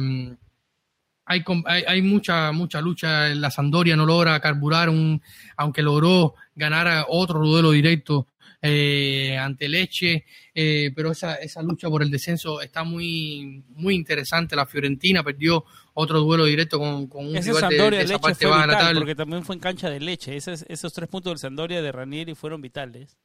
[1.26, 1.44] hay,
[1.88, 3.30] hay, mucha mucha lucha.
[3.30, 5.22] La Sandoria no logra carburar, un,
[5.58, 8.28] aunque logró ganar otro duelo directo
[8.62, 14.56] eh, ante Leche, eh, pero esa, esa lucha por el descenso está muy muy interesante.
[14.56, 18.46] La Fiorentina perdió otro duelo directo con, con un Ese rival de, de esa parte
[18.46, 19.00] baja la vital, tabla.
[19.00, 20.36] porque también fue en cancha de Leche.
[20.36, 23.18] Esos, esos tres puntos del Sampdoria de Ranieri fueron vitales.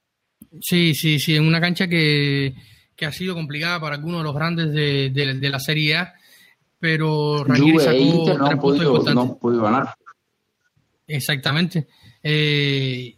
[0.61, 2.55] Sí, sí, sí, en una cancha que,
[2.95, 6.15] que ha sido complicada para algunos de los grandes de, de, de la Serie A,
[6.79, 9.15] pero Ranieri e sacó Inter no tres puntos podido, importantes.
[9.15, 9.95] no podido ganar.
[11.07, 11.87] Exactamente.
[12.23, 13.17] Eh,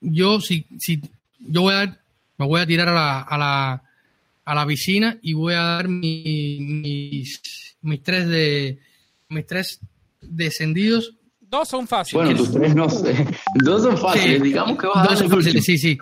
[0.00, 1.00] yo si, si
[1.40, 2.00] yo voy a dar,
[2.38, 3.82] me voy a tirar a la, a la,
[4.44, 8.78] a la piscina y voy a dar mi- mis, mis tres de
[9.28, 9.80] mis tres
[10.20, 11.14] descendidos.
[11.40, 12.24] Dos son fáciles.
[12.26, 13.26] Bueno, tus tres no sé.
[13.62, 14.38] Dos son fáciles.
[14.38, 15.98] Sí, Digamos que vas a dos dar son fáciles, sí, sí.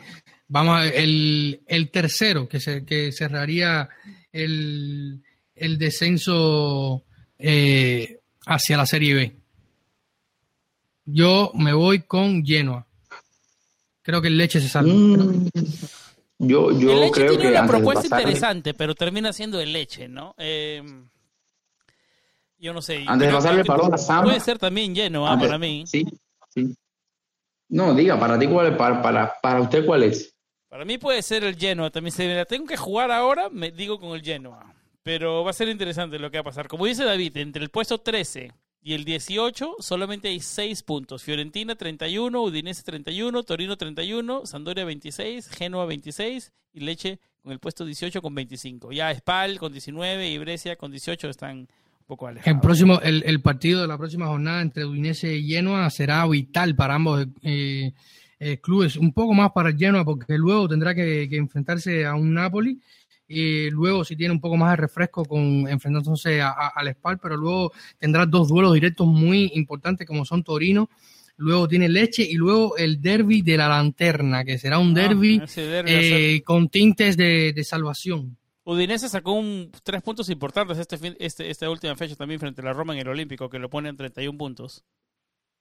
[0.49, 3.89] Vamos a ver, el, el tercero que se, que cerraría
[4.33, 5.23] el,
[5.55, 7.05] el descenso
[7.39, 9.37] eh, hacia la Serie B.
[11.05, 12.87] Yo me voy con Genoa.
[14.09, 14.91] Creo que el Leche se salva.
[14.91, 15.49] Mm,
[16.39, 19.35] yo el yo Leche creo tiene que una antes de propuesta pasar, interesante, pero termina
[19.35, 20.35] siendo el Leche, ¿no?
[20.39, 20.83] Eh,
[22.57, 23.05] yo no sé.
[23.07, 24.25] Antes de pasarle el balón a Sam.
[24.25, 25.85] Puede ser también Genoa antes- para mí.
[25.87, 26.07] Sí,
[26.49, 26.75] sí.
[27.69, 30.35] No, diga, para ti cuál es, para, para, para usted cuál es.
[30.71, 32.13] Para mí puede ser el Genoa también.
[32.13, 34.75] Si me la tengo que jugar ahora, me digo con el Genoa.
[35.03, 36.67] Pero va a ser interesante lo que va a pasar.
[36.67, 38.53] Como dice David, entre el puesto 13
[38.89, 41.23] y el 18 solamente hay 6 puntos.
[41.23, 47.85] Fiorentina 31, Udinese 31, Torino 31, Sampdoria 26, Genoa 26 y Leche con el puesto
[47.85, 48.93] 18 con 25.
[48.93, 51.69] Ya Spal con 19 y Brescia con 18 están un
[52.07, 52.55] poco alejados.
[52.57, 56.75] El próximo, el, el partido de la próxima jornada entre Udinese y Genoa será vital
[56.75, 57.93] para ambos eh,
[58.41, 62.33] eh, clubes, un poco más para Genoa porque luego tendrá que, que enfrentarse a un
[62.33, 62.81] Napoli
[63.29, 67.19] y luego si tiene un poco más de refresco con enfrentándose a- a- al Spal,
[67.19, 70.89] pero luego tendrá dos duelos directos muy importantes como son Torino,
[71.37, 75.41] luego tiene Leche y luego el derby de la Lanterna, que será un Ah, derby
[75.47, 78.37] ser- eh, con tintes de, de salvación.
[78.65, 82.65] Udinese sacó un, tres puntos importantes este, fin- este, esta última fecha también frente a
[82.65, 84.85] la Roma en el Olímpico, que lo pone en 31 puntos.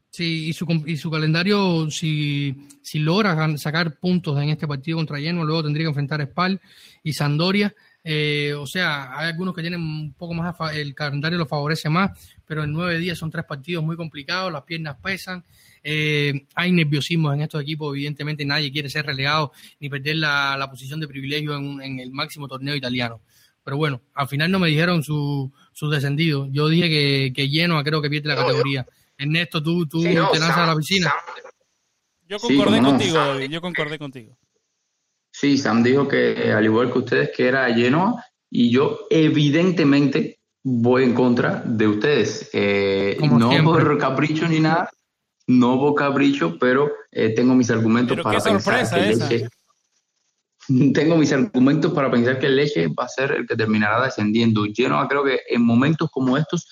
[0.09, 5.19] Sí, y su, y su calendario, si, si logra sacar puntos en este partido contra
[5.19, 6.59] Genoa, luego tendría que enfrentar a Spal
[7.03, 7.75] y Sandoria.
[8.03, 12.17] Eh, o sea, hay algunos que tienen un poco más, el calendario lo favorece más,
[12.45, 15.43] pero en nueve días son tres partidos muy complicados, las piernas pesan,
[15.83, 19.51] eh, hay nerviosismo en estos equipos, evidentemente nadie quiere ser relegado
[19.81, 23.19] ni perder la, la posición de privilegio en, en el máximo torneo italiano.
[23.61, 26.47] Pero bueno, al final no me dijeron su, sus descendidos.
[26.53, 28.87] Yo dije que, que Genoa creo que pierde la categoría.
[29.17, 31.07] Ernesto, tú, tú Sí, no, te lanzas a Sam- la piscina.
[31.09, 31.51] Sam-
[32.27, 32.89] Yo concordé no.
[32.89, 34.37] contigo, David, yo concordé contigo.
[35.31, 41.03] Sí, Sam dijo que al igual que ustedes que era Genoa y yo evidentemente voy
[41.03, 42.49] en contra de ustedes.
[42.53, 43.63] Eh, no siempre.
[43.63, 44.89] por capricho ni nada,
[45.47, 49.29] no por capricho, pero eh, tengo mis argumentos Pero para qué pensar sorpresa que esa.
[49.29, 49.47] Leche...
[50.93, 54.65] Tengo mis argumentos para pensar que Leche va a ser el que terminará descendiendo.
[54.73, 56.67] Genoa creo que en momentos como estos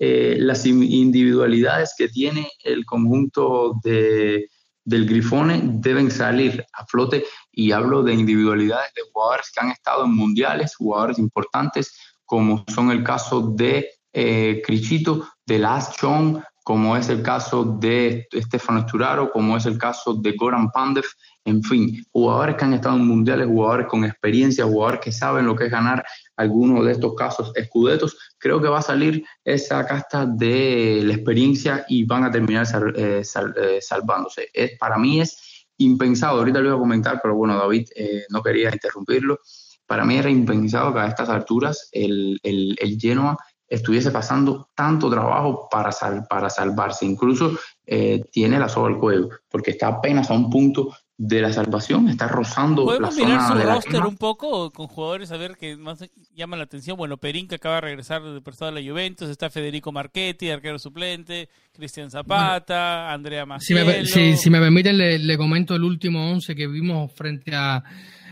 [0.00, 4.48] eh, las in- individualidades que tiene el conjunto de,
[4.84, 7.24] del Grifone deben salir a flote.
[7.52, 11.92] Y hablo de individualidades de jugadores que han estado en mundiales, jugadores importantes
[12.24, 18.28] como son el caso de eh, Crichito, de Last Chong, como es el caso de
[18.32, 21.04] Stefano Esturaro, como es el caso de Goran Pandev,
[21.44, 25.56] en fin, jugadores que han estado en mundiales, jugadores con experiencia, jugadores que saben lo
[25.56, 26.04] que es ganar
[26.40, 31.84] algunos de estos casos escudetos, creo que va a salir esa casta de la experiencia
[31.88, 34.48] y van a terminar sal- eh, sal- eh, salvándose.
[34.52, 38.42] Es, para mí es impensado, ahorita lo iba a comentar, pero bueno, David eh, no
[38.42, 39.38] quería interrumpirlo.
[39.86, 43.36] Para mí era impensado que a estas alturas el, el, el Genoa
[43.66, 47.06] estuviese pasando tanto trabajo para, sal- para salvarse.
[47.06, 47.52] Incluso
[47.86, 50.90] eh, tiene la soga al cuello, porque está apenas a un punto
[51.22, 54.08] de la salvación, está rozando la ¿Podemos mirar zona su de la roster quema.
[54.08, 56.02] un poco con jugadores a ver que más
[56.34, 56.96] llama la atención?
[56.96, 60.78] Bueno, Perín que acaba de regresar de prestado a la Juventus, está Federico Marchetti, arquero
[60.78, 66.30] suplente, Cristian Zapata, Andrea Si me, si, si me permiten, le, le comento el último
[66.32, 67.82] 11 que vimos frente a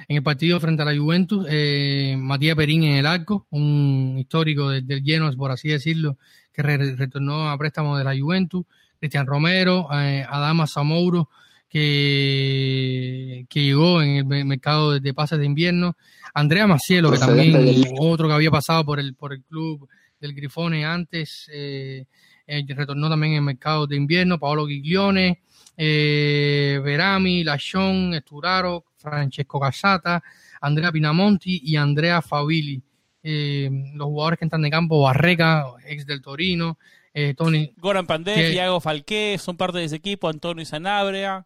[0.08, 1.44] en el partido frente a la Juventus.
[1.50, 6.16] Eh, Matías Perín en el arco, un histórico de- del Genoa, por así decirlo,
[6.54, 8.64] que re- retornó a préstamo de la Juventus.
[8.98, 11.28] Cristian Romero, eh, Adama Zamouro,
[11.68, 15.96] que, que llegó en el me- mercado de, pases de invierno.
[16.34, 19.88] Andrea Macielo, que también otro que había pasado por el, por el club
[20.20, 22.04] del Grifone antes, eh,
[22.46, 24.38] eh, retornó también en el mercado de invierno.
[24.38, 25.40] Paolo Giglione,
[25.76, 30.22] eh, Verami, Lachón, Esturaro, Francesco Casata,
[30.60, 32.82] Andrea Pinamonti y Andrea Fabili.
[33.22, 36.78] Eh, los jugadores que están de campo, Barreca, ex del Torino,
[37.12, 37.72] eh, Tony.
[37.76, 41.44] Goran Pandey, que- Thiago Falqué, son parte de ese equipo, Antonio Sanabria,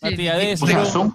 [0.00, 1.12] O sea, son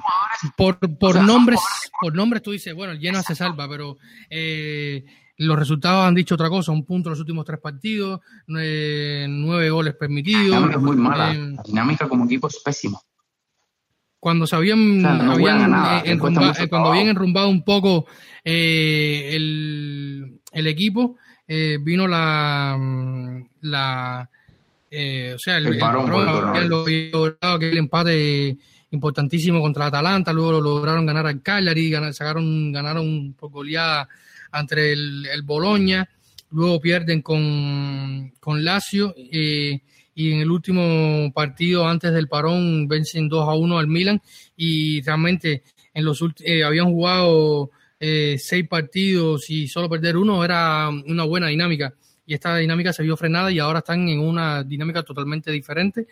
[0.57, 1.59] por, por O sea, nombres,
[2.01, 3.97] por nombres tú dices, bueno, el Genoa se salva, pero
[4.29, 5.05] eh,
[5.37, 9.69] los resultados han dicho otra cosa, un punto en los últimos tres partidos, nueve, nueve
[9.69, 10.43] goles La permitidos.
[10.45, 11.31] dinámica es muy mala.
[11.33, 12.99] eh, la dinámica como equipo es pésima.
[14.19, 17.07] cuando se habían, O sea, no habían, juegan a nada, eh, enrumba- eh, cuando habían
[17.07, 18.05] enrumbado un poco
[18.43, 21.17] eh, el, el equipo,
[21.47, 24.29] eh, vino la, mm, la
[24.91, 27.11] eh, o sea, el, El coronavirus.
[27.11, 28.57] logrado aquel empate
[28.93, 34.07] importantísimo contra Atalanta, luego lo lograron ganar al Cagliari, sacaron, ganaron por goleada
[34.51, 36.07] ante el, el Bologna,
[36.51, 39.81] luego pierden con, con Lazio eh,
[40.15, 44.21] y en el último partido antes del parón vencen 2 a 1 al Milan
[44.55, 50.89] y realmente en los eh, habían jugado eh, seis partidos y solo perder uno era
[50.89, 55.01] una buena dinámica y esta dinámica se vio frenada y ahora están en una dinámica
[55.01, 56.07] totalmente diferente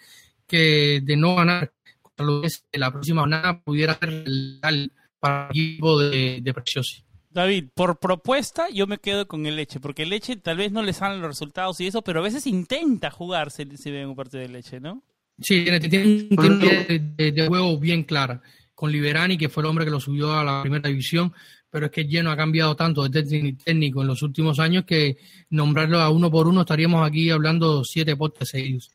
[0.47, 1.71] que de no ganar
[2.17, 7.03] lo que es la próxima jornada pudiera ser letal para el equipo de, de Preciosi.
[7.29, 10.83] David, por propuesta yo me quedo con el Leche, porque el Leche tal vez no
[10.83, 14.15] le salen los resultados y eso, pero a veces intenta jugar si, si ve un
[14.15, 15.01] partido de Leche, ¿no?
[15.39, 18.41] Sí, tiene, tiene- idea de, de- de juego bien clara.
[18.75, 21.31] Con Liberani, que fue el hombre que lo subió a la primera división,
[21.69, 25.17] pero es que Lleno ha cambiado tanto de técnico- en los últimos años que
[25.49, 28.91] nombrarlo a uno por uno estaríamos aquí hablando siete podcasts seguidos.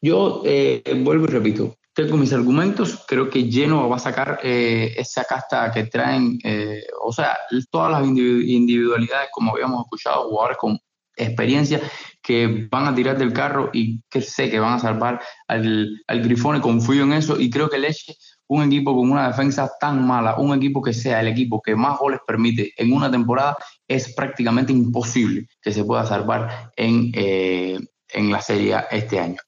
[0.00, 4.94] Yo eh, vuelvo y repito, tengo mis argumentos, creo que Genoa va a sacar eh,
[4.96, 7.36] esa casta que traen, eh, o sea,
[7.70, 10.78] todas las individu- individualidades, como habíamos escuchado, jugadores con
[11.16, 11.80] experiencia
[12.22, 16.22] que van a tirar del carro y que sé que van a salvar al, al
[16.22, 18.14] Grifone, confío en eso y creo que Leche,
[18.46, 21.98] un equipo con una defensa tan mala, un equipo que sea el equipo que más
[21.98, 23.56] goles permite en una temporada,
[23.88, 27.80] es prácticamente imposible que se pueda salvar en, eh,
[28.10, 29.38] en la Serie este año.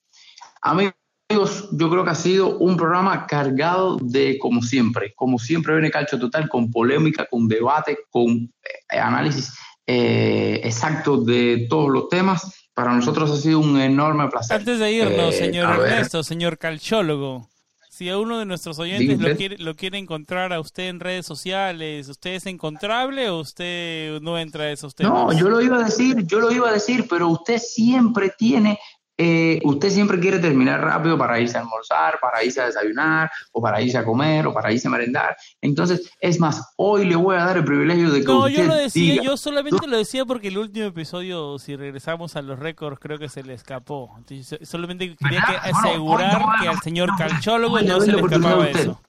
[0.62, 5.90] Amigos, yo creo que ha sido un programa cargado de, como siempre, como siempre viene
[5.90, 8.52] Calcio Total, con polémica, con debate, con
[8.90, 9.54] eh, análisis
[9.86, 12.68] eh, exacto de todos los temas.
[12.74, 14.58] Para nosotros ha sido un enorme placer.
[14.58, 15.86] Antes de irnos, Eh, señor.
[15.86, 17.48] Ernesto, señor calchólogo,
[17.90, 21.26] si a uno de nuestros oyentes lo quiere, lo quiere encontrar a usted en redes
[21.26, 25.12] sociales, ¿usted es encontrable o usted no entra a esos temas?
[25.12, 28.78] No, yo lo iba a decir, yo lo iba a decir, pero usted siempre tiene,
[29.22, 33.60] eh, usted siempre quiere terminar rápido para irse a almorzar, para irse a desayunar, o
[33.60, 35.36] para irse a comer, o para irse a merendar.
[35.60, 38.64] Entonces, es más, hoy le voy a dar el privilegio de que No, usted yo
[38.64, 42.58] lo decía, diga- yo solamente lo decía porque el último episodio, si regresamos a los
[42.58, 44.14] récords, creo que se le escapó.
[44.16, 45.62] Entonces, solamente quería ¿Verdad?
[45.62, 49.00] que asegurar que al señor calchólogo no se le escapaba eso.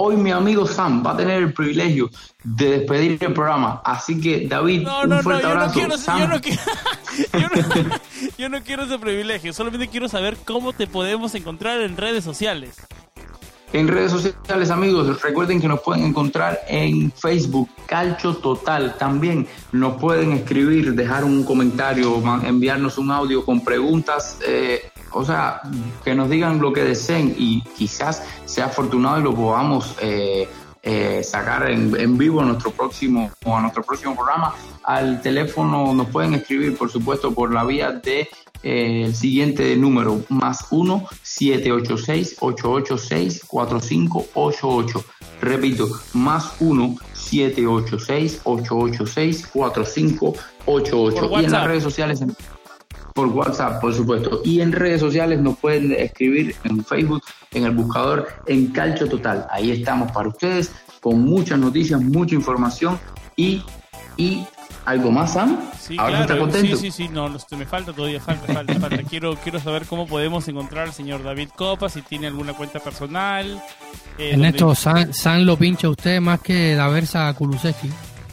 [0.00, 2.08] Hoy mi amigo Sam va a tener el privilegio
[2.44, 3.82] de despedir el programa.
[3.84, 5.74] Así que, David, No, un no, fuerte yo abrazo.
[5.74, 6.60] quiero, Sam, yo no quiero,
[7.32, 7.96] yo no,
[8.38, 9.52] yo no quiero ese privilegio.
[9.52, 12.76] Solamente quiero saber cómo te podemos encontrar en redes sociales.
[13.72, 18.96] En redes sociales, amigos, recuerden que nos pueden encontrar en Facebook, Calcho Total.
[18.96, 25.60] También nos pueden escribir, dejar un comentario, enviarnos un audio con preguntas, eh, o sea,
[26.04, 30.48] que nos digan lo que deseen y quizás sea afortunado y lo podamos eh,
[30.82, 34.54] eh, sacar en, en vivo a nuestro próximo o a nuestro próximo programa.
[34.84, 38.28] Al teléfono nos pueden escribir, por supuesto, por la vía de
[38.62, 45.04] eh, el siguiente número, más 1 786 886 4588.
[45.40, 51.28] Repito, más 1 786 886 4588.
[51.28, 52.34] Por Y en las redes sociales, en-
[53.14, 54.40] por WhatsApp, por supuesto.
[54.44, 59.46] Y en redes sociales nos pueden escribir en Facebook, en el buscador, en Calcio Total.
[59.50, 62.98] Ahí estamos para ustedes con muchas noticias, mucha información
[63.36, 63.62] y,
[64.16, 64.44] y
[64.88, 65.58] ¿Algo más, Sam?
[65.78, 66.74] Sí, Ahora está contento.
[66.74, 69.02] Sí, sí, sí, no, no, me falta todavía, falta, falta, falta.
[69.10, 73.62] Quiero, quiero saber cómo podemos encontrar al señor David Copa, si tiene alguna cuenta personal.
[74.16, 77.90] eh, Ernesto, donde- San, San lo pincha usted más que la versa Kulusevski.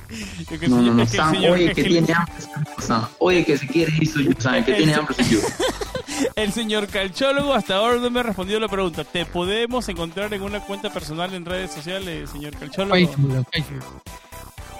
[0.59, 2.33] que No, no, no, Sam, oye, que tiene hambre,
[2.79, 3.07] Sam.
[3.19, 5.39] Oye, que se quiere ir soy yo, Sam, que tiene hambre soy yo.
[6.35, 9.03] El señor calchólogo hasta ahora no me ha respondido la pregunta.
[9.03, 12.95] ¿Te podemos encontrar en una cuenta personal en redes sociales, señor calchólogo?
[12.95, 14.01] Facebook, en Facebook.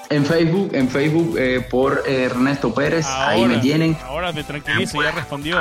[0.10, 3.98] En Facebook, en Facebook, eh, por eh, Ernesto Pérez, ahí me tienen.
[4.06, 5.60] Ahora me tranquilizo, ya respondió.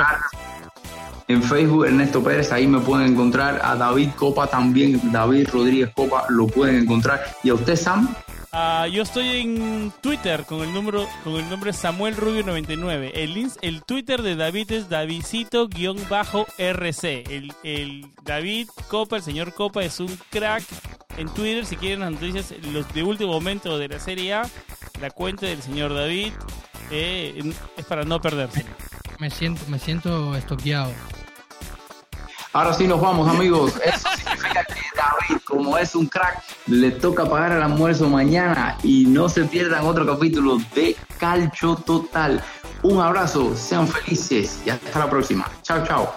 [1.27, 3.59] En Facebook, Ernesto Pérez, ahí me pueden encontrar.
[3.63, 7.23] A David Copa también, David Rodríguez Copa, lo pueden encontrar.
[7.43, 8.15] Y a usted, Sam,
[8.57, 13.11] Ah, yo estoy en Twitter con el número con el nombre Samuel Rubio 99.
[13.13, 17.03] El el Twitter de David es Davidcito-RC.
[17.29, 20.63] El, el David Copa, el señor Copa es un crack
[21.17, 21.65] en Twitter.
[21.65, 24.49] Si quieren las noticias los de último momento de la Serie A,
[25.01, 26.31] la cuenta del señor David
[26.91, 28.65] eh, es para no perderse.
[29.19, 30.93] Me siento, me siento estoqueado.
[32.55, 33.73] Ahora sí nos vamos, amigos.
[33.83, 39.05] Eso significa que David, como es un crack, le toca pagar el almuerzo mañana y
[39.07, 42.41] no se pierdan otro capítulo de Calcho Total.
[42.81, 45.51] Un abrazo, sean felices y hasta la próxima.
[45.63, 46.15] Chao, chao.